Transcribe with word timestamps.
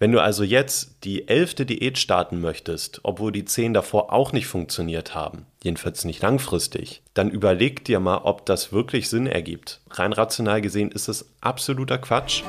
Wenn 0.00 0.12
du 0.12 0.20
also 0.22 0.44
jetzt 0.44 1.02
die 1.02 1.26
elfte 1.26 1.66
Diät 1.66 1.98
starten 1.98 2.40
möchtest, 2.40 3.00
obwohl 3.02 3.32
die 3.32 3.44
zehn 3.44 3.74
davor 3.74 4.12
auch 4.12 4.30
nicht 4.30 4.46
funktioniert 4.46 5.16
haben, 5.16 5.44
jedenfalls 5.60 6.04
nicht 6.04 6.22
langfristig, 6.22 7.02
dann 7.14 7.32
überleg 7.32 7.84
dir 7.84 7.98
mal, 7.98 8.18
ob 8.18 8.46
das 8.46 8.72
wirklich 8.72 9.08
Sinn 9.08 9.26
ergibt. 9.26 9.80
Rein 9.90 10.12
rational 10.12 10.60
gesehen 10.60 10.92
ist 10.92 11.08
es 11.08 11.28
absoluter 11.40 11.98
Quatsch. 11.98 12.44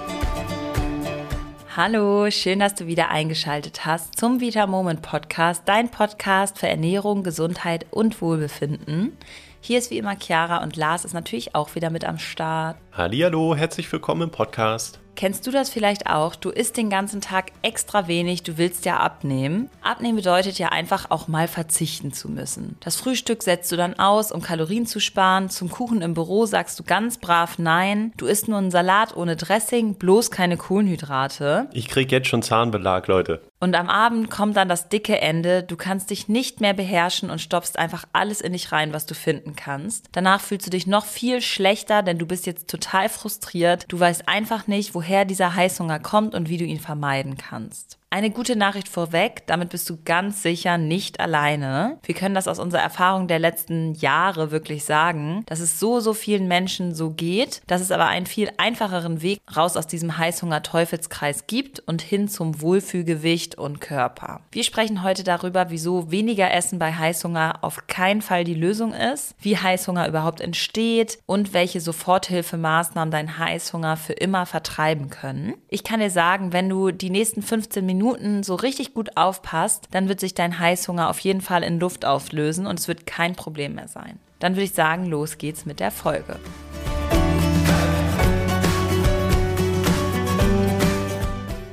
Hallo, 1.76 2.30
schön, 2.30 2.60
dass 2.60 2.76
du 2.76 2.86
wieder 2.86 3.10
eingeschaltet 3.10 3.84
hast 3.84 4.20
zum 4.20 4.42
Vita 4.42 4.68
Moment 4.68 5.02
Podcast, 5.02 5.64
dein 5.66 5.90
Podcast 5.90 6.60
für 6.60 6.68
Ernährung, 6.68 7.24
Gesundheit 7.24 7.88
und 7.90 8.22
Wohlbefinden. 8.22 9.18
Hier 9.60 9.80
ist 9.80 9.90
wie 9.90 9.98
immer 9.98 10.16
Chiara 10.16 10.62
und 10.62 10.76
Lars 10.76 11.04
ist 11.04 11.14
natürlich 11.14 11.56
auch 11.56 11.74
wieder 11.74 11.90
mit 11.90 12.06
am 12.06 12.20
Start. 12.20 12.78
Hallihallo, 12.92 13.56
herzlich 13.56 13.92
willkommen 13.92 14.24
im 14.24 14.32
Podcast. 14.32 15.00
Kennst 15.16 15.46
du 15.46 15.52
das 15.52 15.70
vielleicht 15.70 16.08
auch? 16.08 16.34
Du 16.36 16.50
isst 16.50 16.78
den 16.78 16.90
ganzen 16.90 17.20
Tag 17.20 17.52
extra 17.62 18.08
wenig, 18.08 18.44
du 18.44 18.58
willst 18.58 18.86
ja 18.86 18.98
abnehmen. 19.02 19.70
Abnehmen 19.82 20.16
bedeutet 20.16 20.58
ja 20.60 20.70
einfach 20.70 21.12
auch 21.12 21.28
mal 21.28 21.50
verzichten 21.50 22.14
zu 22.14 22.30
müssen. 22.30 22.78
Das 22.80 22.96
Frühstück 22.96 23.44
setzt 23.44 23.70
du 23.70 23.76
dann 23.76 24.00
aus, 24.00 24.32
um 24.32 24.42
Kalorien 24.42 24.86
zu 24.86 25.02
sparen. 25.02 25.50
Zum 25.50 25.70
Kuchen 25.70 26.02
im 26.02 26.14
Büro 26.14 26.46
sagst 26.46 26.80
du 26.80 26.84
ganz 26.84 27.18
brav 27.18 27.60
nein. 27.60 28.14
Du 28.16 28.28
isst 28.28 28.48
nur 28.48 28.60
einen 28.60 28.72
Salat 28.72 29.14
ohne 29.14 29.36
Dressing, 29.36 29.96
bloß 29.96 30.32
keine 30.32 30.56
Kohlenhydrate. 30.56 31.68
Ich 31.74 31.90
krieg 31.90 32.14
jetzt 32.14 32.30
schon 32.30 32.42
Zahnbelag, 32.42 33.08
Leute. 33.08 33.42
Und 33.60 33.76
am 33.76 33.90
Abend 33.90 34.32
kommt 34.32 34.56
dann 34.56 34.70
das 34.70 34.88
dicke 34.88 35.20
Ende. 35.20 35.64
Du 35.64 35.76
kannst 35.76 36.12
dich 36.12 36.30
nicht 36.30 36.62
mehr 36.62 36.74
beherrschen 36.74 37.30
und 37.30 37.42
stopfst 37.42 37.78
einfach 37.78 38.06
alles 38.14 38.40
in 38.40 38.54
dich 38.54 38.72
rein, 38.72 38.94
was 38.94 39.06
du 39.06 39.16
finden 39.16 39.58
kannst. 39.58 40.08
Danach 40.14 40.40
fühlst 40.40 40.66
du 40.68 40.72
dich 40.72 40.88
noch 40.88 41.06
viel 41.06 41.42
schlechter, 41.42 42.04
denn 42.04 42.18
du 42.18 42.26
bist 42.26 42.46
jetzt 42.46 42.70
total 42.70 42.79
frustriert. 43.10 43.86
Du 43.90 44.00
weißt 44.00 44.28
einfach 44.28 44.68
nicht, 44.68 44.96
woher 44.96 45.26
dieser 45.26 45.56
Heißhunger 45.56 46.00
kommt 46.00 46.34
und 46.34 46.50
wie 46.50 46.58
du 46.58 46.66
ihn 46.66 46.80
vermeiden 46.80 47.38
kannst. 47.38 47.99
Eine 48.12 48.32
gute 48.32 48.56
Nachricht 48.56 48.88
vorweg, 48.88 49.44
damit 49.46 49.70
bist 49.70 49.88
du 49.88 50.00
ganz 50.04 50.42
sicher 50.42 50.80
nicht 50.80 51.20
alleine. 51.20 52.00
Wir 52.02 52.16
können 52.16 52.34
das 52.34 52.48
aus 52.48 52.58
unserer 52.58 52.82
Erfahrung 52.82 53.28
der 53.28 53.38
letzten 53.38 53.94
Jahre 53.94 54.50
wirklich 54.50 54.84
sagen, 54.84 55.44
dass 55.46 55.60
es 55.60 55.80
so, 55.80 56.00
so 56.00 56.16
vielen 56.16 56.48
Menschen 56.48 56.96
so 56.96 57.12
geht, 57.12 57.62
dass 57.68 57.82
es 57.82 57.92
aber 57.92 58.08
einen 58.08 58.26
viel 58.26 58.50
einfacheren 58.58 59.22
Weg 59.22 59.40
raus 59.56 59.78
aus 59.78 59.86
diesem 59.86 60.18
Heißhunger-Teufelskreis 60.18 61.46
gibt 61.46 61.82
und 61.82 62.02
hin 62.02 62.28
zum 62.28 62.62
Wohlfühlgewicht 62.62 63.60
und 63.60 63.80
Körper. 63.80 64.42
Wir 64.52 64.64
sprechen 64.64 65.04
heute 65.04 65.24
darüber, 65.24 65.70
wieso 65.70 66.10
weniger 66.10 66.52
Essen 66.52 66.80
bei 66.80 66.92
Heißhunger 66.92 67.60
auf 67.62 67.86
keinen 67.86 68.24
Fall 68.24 68.44
die 68.44 68.56
Lösung 68.56 68.92
ist, 68.92 69.36
wie 69.40 69.56
Heißhunger 69.56 70.08
überhaupt 70.08 70.42
entsteht 70.42 71.20
und 71.28 71.54
welche 71.54 71.80
Soforthilfemaßnahmen 71.80 73.12
deinen 73.12 73.38
Heißhunger 73.38 73.98
für 73.98 74.14
immer 74.14 74.48
vertreiben 74.48 75.12
können. 75.12 75.54
Ich 75.68 75.84
kann 75.84 76.00
dir 76.00 76.10
sagen, 76.10 76.54
wenn 76.54 76.70
du 76.70 76.90
die 76.90 77.12
nächsten 77.12 77.44
15 77.44 77.86
Minuten 77.86 77.99
Minuten 78.00 78.44
so 78.44 78.56
richtig 78.56 78.94
gut 78.94 79.18
aufpasst, 79.18 79.90
dann 79.92 80.08
wird 80.08 80.22
sich 80.22 80.34
dein 80.34 80.58
Heißhunger 80.58 81.10
auf 81.10 81.20
jeden 81.20 81.42
Fall 81.42 81.64
in 81.64 81.82
Luft 81.82 82.06
auflösen 82.06 82.66
und 82.66 82.80
es 82.80 82.88
wird 82.88 83.06
kein 83.06 83.36
Problem 83.36 83.76
mehr 83.76 83.90
sein. 83.90 84.20
Dann 84.40 84.54
würde 84.54 84.64
ich 84.64 84.74
sagen, 84.74 85.06
los 85.06 85.38
geht's 85.38 85.66
mit 85.66 85.82
der 85.82 85.92
Folge. 85.92 86.40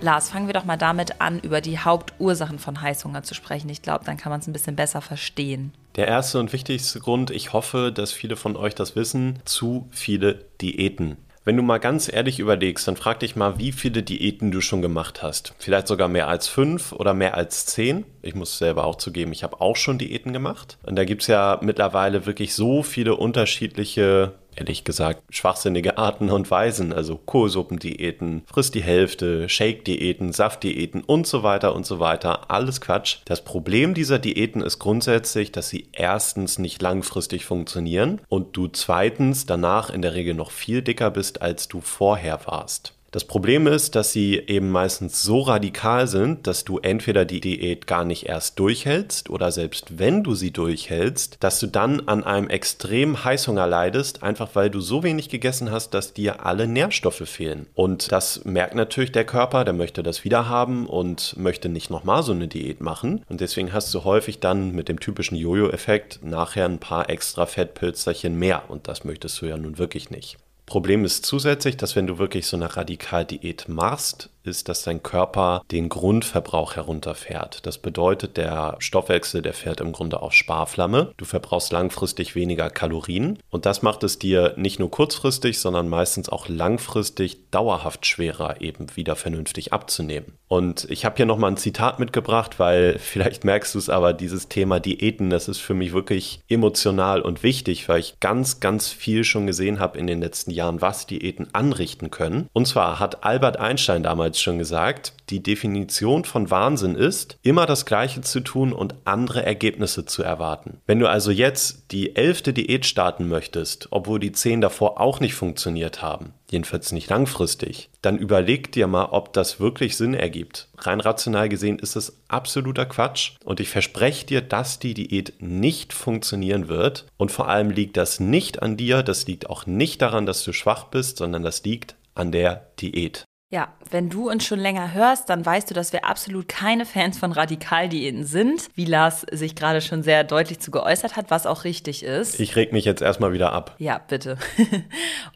Lars, 0.00 0.30
fangen 0.30 0.48
wir 0.48 0.54
doch 0.54 0.64
mal 0.64 0.76
damit 0.76 1.20
an, 1.20 1.38
über 1.40 1.60
die 1.60 1.78
Hauptursachen 1.78 2.58
von 2.58 2.80
Heißhunger 2.80 3.22
zu 3.22 3.34
sprechen. 3.34 3.68
Ich 3.68 3.82
glaube, 3.82 4.04
dann 4.04 4.16
kann 4.16 4.30
man 4.30 4.40
es 4.40 4.48
ein 4.48 4.52
bisschen 4.52 4.74
besser 4.74 5.02
verstehen. 5.02 5.72
Der 5.94 6.08
erste 6.08 6.40
und 6.40 6.52
wichtigste 6.52 6.98
Grund, 6.98 7.30
ich 7.30 7.52
hoffe, 7.52 7.92
dass 7.92 8.12
viele 8.12 8.36
von 8.36 8.56
euch 8.56 8.74
das 8.74 8.96
wissen, 8.96 9.38
zu 9.44 9.88
viele 9.92 10.44
Diäten. 10.60 11.16
Wenn 11.46 11.56
du 11.56 11.62
mal 11.62 11.78
ganz 11.78 12.12
ehrlich 12.12 12.40
überlegst, 12.40 12.88
dann 12.88 12.96
frag 12.96 13.20
dich 13.20 13.36
mal, 13.36 13.56
wie 13.56 13.70
viele 13.70 14.02
Diäten 14.02 14.50
du 14.50 14.60
schon 14.60 14.82
gemacht 14.82 15.22
hast. 15.22 15.54
Vielleicht 15.60 15.86
sogar 15.86 16.08
mehr 16.08 16.26
als 16.26 16.48
fünf 16.48 16.90
oder 16.90 17.14
mehr 17.14 17.36
als 17.36 17.66
zehn. 17.66 18.04
Ich 18.20 18.34
muss 18.34 18.58
selber 18.58 18.84
auch 18.84 18.96
zugeben, 18.96 19.30
ich 19.30 19.44
habe 19.44 19.60
auch 19.60 19.76
schon 19.76 19.96
Diäten 19.96 20.32
gemacht. 20.32 20.76
Und 20.82 20.96
da 20.96 21.04
gibt 21.04 21.22
es 21.22 21.28
ja 21.28 21.60
mittlerweile 21.62 22.26
wirklich 22.26 22.52
so 22.52 22.82
viele 22.82 23.14
unterschiedliche 23.14 24.32
ehrlich 24.56 24.84
gesagt 24.84 25.22
schwachsinnige 25.30 25.98
Arten 25.98 26.30
und 26.30 26.50
Weisen, 26.50 26.92
also 26.92 27.16
Kohlsuppendiäten, 27.16 28.42
frisst 28.46 28.74
die 28.74 28.82
Hälfte, 28.82 29.48
Shake-Diäten, 29.48 30.32
Saftdiäten 30.32 31.02
und 31.02 31.26
so 31.26 31.42
weiter 31.42 31.74
und 31.74 31.86
so 31.86 32.00
weiter. 32.00 32.50
Alles 32.50 32.80
Quatsch. 32.80 33.18
Das 33.24 33.44
Problem 33.44 33.94
dieser 33.94 34.18
Diäten 34.18 34.62
ist 34.62 34.78
grundsätzlich, 34.78 35.52
dass 35.52 35.68
sie 35.68 35.88
erstens 35.92 36.58
nicht 36.58 36.82
langfristig 36.82 37.44
funktionieren 37.44 38.20
und 38.28 38.56
du 38.56 38.68
zweitens 38.68 39.46
danach 39.46 39.90
in 39.90 40.02
der 40.02 40.14
Regel 40.14 40.34
noch 40.34 40.50
viel 40.50 40.82
dicker 40.82 41.10
bist, 41.10 41.42
als 41.42 41.68
du 41.68 41.80
vorher 41.80 42.40
warst. 42.46 42.95
Das 43.16 43.24
Problem 43.24 43.66
ist, 43.66 43.94
dass 43.94 44.12
sie 44.12 44.42
eben 44.46 44.70
meistens 44.70 45.22
so 45.22 45.40
radikal 45.40 46.06
sind, 46.06 46.46
dass 46.46 46.64
du 46.64 46.80
entweder 46.80 47.24
die 47.24 47.40
Diät 47.40 47.86
gar 47.86 48.04
nicht 48.04 48.26
erst 48.26 48.58
durchhältst 48.58 49.30
oder 49.30 49.52
selbst 49.52 49.98
wenn 49.98 50.22
du 50.22 50.34
sie 50.34 50.50
durchhältst, 50.50 51.38
dass 51.40 51.58
du 51.58 51.66
dann 51.66 52.08
an 52.08 52.24
einem 52.24 52.50
extremen 52.50 53.24
Heißhunger 53.24 53.66
leidest, 53.66 54.22
einfach 54.22 54.50
weil 54.52 54.68
du 54.68 54.80
so 54.82 55.02
wenig 55.02 55.30
gegessen 55.30 55.70
hast, 55.70 55.94
dass 55.94 56.12
dir 56.12 56.44
alle 56.44 56.66
Nährstoffe 56.66 57.26
fehlen. 57.26 57.68
Und 57.72 58.12
das 58.12 58.44
merkt 58.44 58.74
natürlich 58.74 59.12
der 59.12 59.24
Körper, 59.24 59.64
der 59.64 59.72
möchte 59.72 60.02
das 60.02 60.24
wieder 60.24 60.50
haben 60.50 60.84
und 60.84 61.38
möchte 61.38 61.70
nicht 61.70 61.88
nochmal 61.88 62.22
so 62.22 62.32
eine 62.32 62.48
Diät 62.48 62.82
machen. 62.82 63.24
Und 63.30 63.40
deswegen 63.40 63.72
hast 63.72 63.94
du 63.94 64.04
häufig 64.04 64.40
dann 64.40 64.72
mit 64.72 64.90
dem 64.90 65.00
typischen 65.00 65.38
Jojo-Effekt 65.38 66.22
nachher 66.22 66.66
ein 66.66 66.80
paar 66.80 67.08
extra 67.08 67.46
Fettpilzerchen 67.46 68.38
mehr. 68.38 68.64
Und 68.68 68.88
das 68.88 69.04
möchtest 69.04 69.40
du 69.40 69.46
ja 69.46 69.56
nun 69.56 69.78
wirklich 69.78 70.10
nicht. 70.10 70.36
Problem 70.66 71.04
ist 71.04 71.24
zusätzlich, 71.24 71.76
dass 71.76 71.94
wenn 71.94 72.08
du 72.08 72.18
wirklich 72.18 72.46
so 72.46 72.56
eine 72.56 72.76
Radikaldiät 72.76 73.68
machst, 73.68 74.30
ist, 74.46 74.68
dass 74.68 74.82
dein 74.82 75.02
Körper 75.02 75.62
den 75.70 75.88
Grundverbrauch 75.88 76.76
herunterfährt. 76.76 77.66
Das 77.66 77.78
bedeutet, 77.78 78.36
der 78.36 78.76
Stoffwechsel, 78.78 79.42
der 79.42 79.52
fährt 79.52 79.80
im 79.80 79.92
Grunde 79.92 80.22
auf 80.22 80.32
Sparflamme. 80.32 81.12
Du 81.16 81.24
verbrauchst 81.24 81.72
langfristig 81.72 82.34
weniger 82.34 82.70
Kalorien 82.70 83.38
und 83.50 83.66
das 83.66 83.82
macht 83.82 84.02
es 84.04 84.18
dir 84.18 84.54
nicht 84.56 84.78
nur 84.78 84.90
kurzfristig, 84.90 85.58
sondern 85.58 85.88
meistens 85.88 86.28
auch 86.28 86.48
langfristig 86.48 87.50
dauerhaft 87.50 88.06
schwerer, 88.06 88.60
eben 88.60 88.94
wieder 88.96 89.16
vernünftig 89.16 89.72
abzunehmen. 89.72 90.38
Und 90.48 90.86
ich 90.90 91.04
habe 91.04 91.16
hier 91.16 91.26
nochmal 91.26 91.52
ein 91.52 91.56
Zitat 91.56 91.98
mitgebracht, 91.98 92.58
weil 92.58 92.98
vielleicht 92.98 93.44
merkst 93.44 93.74
du 93.74 93.78
es 93.78 93.88
aber, 93.88 94.12
dieses 94.12 94.48
Thema 94.48 94.80
Diäten, 94.80 95.30
das 95.30 95.48
ist 95.48 95.60
für 95.60 95.74
mich 95.74 95.92
wirklich 95.92 96.40
emotional 96.48 97.20
und 97.20 97.42
wichtig, 97.42 97.88
weil 97.88 98.00
ich 98.00 98.20
ganz, 98.20 98.60
ganz 98.60 98.88
viel 98.88 99.24
schon 99.24 99.46
gesehen 99.46 99.80
habe 99.80 99.98
in 99.98 100.06
den 100.06 100.20
letzten 100.20 100.50
Jahren, 100.50 100.80
was 100.80 101.06
Diäten 101.06 101.48
anrichten 101.52 102.10
können. 102.10 102.48
Und 102.52 102.66
zwar 102.66 103.00
hat 103.00 103.24
Albert 103.24 103.58
Einstein 103.58 104.02
damals 104.02 104.35
bereits 104.36 104.42
schon 104.42 104.58
gesagt, 104.58 105.14
die 105.30 105.42
Definition 105.42 106.24
von 106.24 106.50
Wahnsinn 106.50 106.94
ist, 106.94 107.38
immer 107.42 107.66
das 107.66 107.86
Gleiche 107.86 108.20
zu 108.20 108.40
tun 108.40 108.72
und 108.72 108.94
andere 109.04 109.44
Ergebnisse 109.44 110.04
zu 110.04 110.22
erwarten. 110.22 110.78
Wenn 110.86 110.98
du 110.98 111.08
also 111.08 111.30
jetzt 111.30 111.90
die 111.90 112.14
elfte 112.16 112.52
Diät 112.52 112.86
starten 112.86 113.28
möchtest, 113.28 113.88
obwohl 113.90 114.20
die 114.20 114.32
zehn 114.32 114.60
davor 114.60 115.00
auch 115.00 115.20
nicht 115.20 115.34
funktioniert 115.34 116.02
haben, 116.02 116.32
jedenfalls 116.50 116.92
nicht 116.92 117.10
langfristig, 117.10 117.88
dann 118.02 118.18
überleg 118.18 118.70
dir 118.72 118.86
mal, 118.86 119.06
ob 119.06 119.32
das 119.32 119.58
wirklich 119.58 119.96
Sinn 119.96 120.14
ergibt. 120.14 120.68
Rein 120.78 121.00
rational 121.00 121.48
gesehen 121.48 121.78
ist 121.78 121.96
es 121.96 122.20
absoluter 122.28 122.86
Quatsch 122.86 123.32
und 123.44 123.58
ich 123.58 123.68
verspreche 123.68 124.26
dir, 124.26 124.40
dass 124.42 124.78
die 124.78 124.94
Diät 124.94 125.34
nicht 125.40 125.92
funktionieren 125.92 126.68
wird 126.68 127.06
und 127.16 127.32
vor 127.32 127.48
allem 127.48 127.70
liegt 127.70 127.96
das 127.96 128.20
nicht 128.20 128.62
an 128.62 128.76
dir, 128.76 129.02
das 129.02 129.26
liegt 129.26 129.50
auch 129.50 129.66
nicht 129.66 130.02
daran, 130.02 130.26
dass 130.26 130.44
du 130.44 130.52
schwach 130.52 130.84
bist, 130.84 131.16
sondern 131.16 131.42
das 131.42 131.64
liegt 131.64 131.96
an 132.14 132.32
der 132.32 132.68
Diät. 132.80 133.24
Ja, 133.48 133.68
wenn 133.92 134.10
du 134.10 134.28
uns 134.28 134.44
schon 134.44 134.58
länger 134.58 134.92
hörst, 134.92 135.30
dann 135.30 135.46
weißt 135.46 135.70
du, 135.70 135.74
dass 135.74 135.92
wir 135.92 136.04
absolut 136.04 136.48
keine 136.48 136.84
Fans 136.84 137.16
von 137.16 137.30
Radikaldiäten 137.30 138.24
sind, 138.24 138.66
wie 138.74 138.86
Lars 138.86 139.24
sich 139.30 139.54
gerade 139.54 139.80
schon 139.80 140.02
sehr 140.02 140.24
deutlich 140.24 140.58
zu 140.58 140.72
geäußert 140.72 141.14
hat, 141.14 141.30
was 141.30 141.46
auch 141.46 141.62
richtig 141.62 142.02
ist. 142.02 142.40
Ich 142.40 142.56
reg 142.56 142.72
mich 142.72 142.84
jetzt 142.84 143.02
erstmal 143.02 143.32
wieder 143.32 143.52
ab. 143.52 143.76
Ja, 143.78 143.98
bitte. 143.98 144.36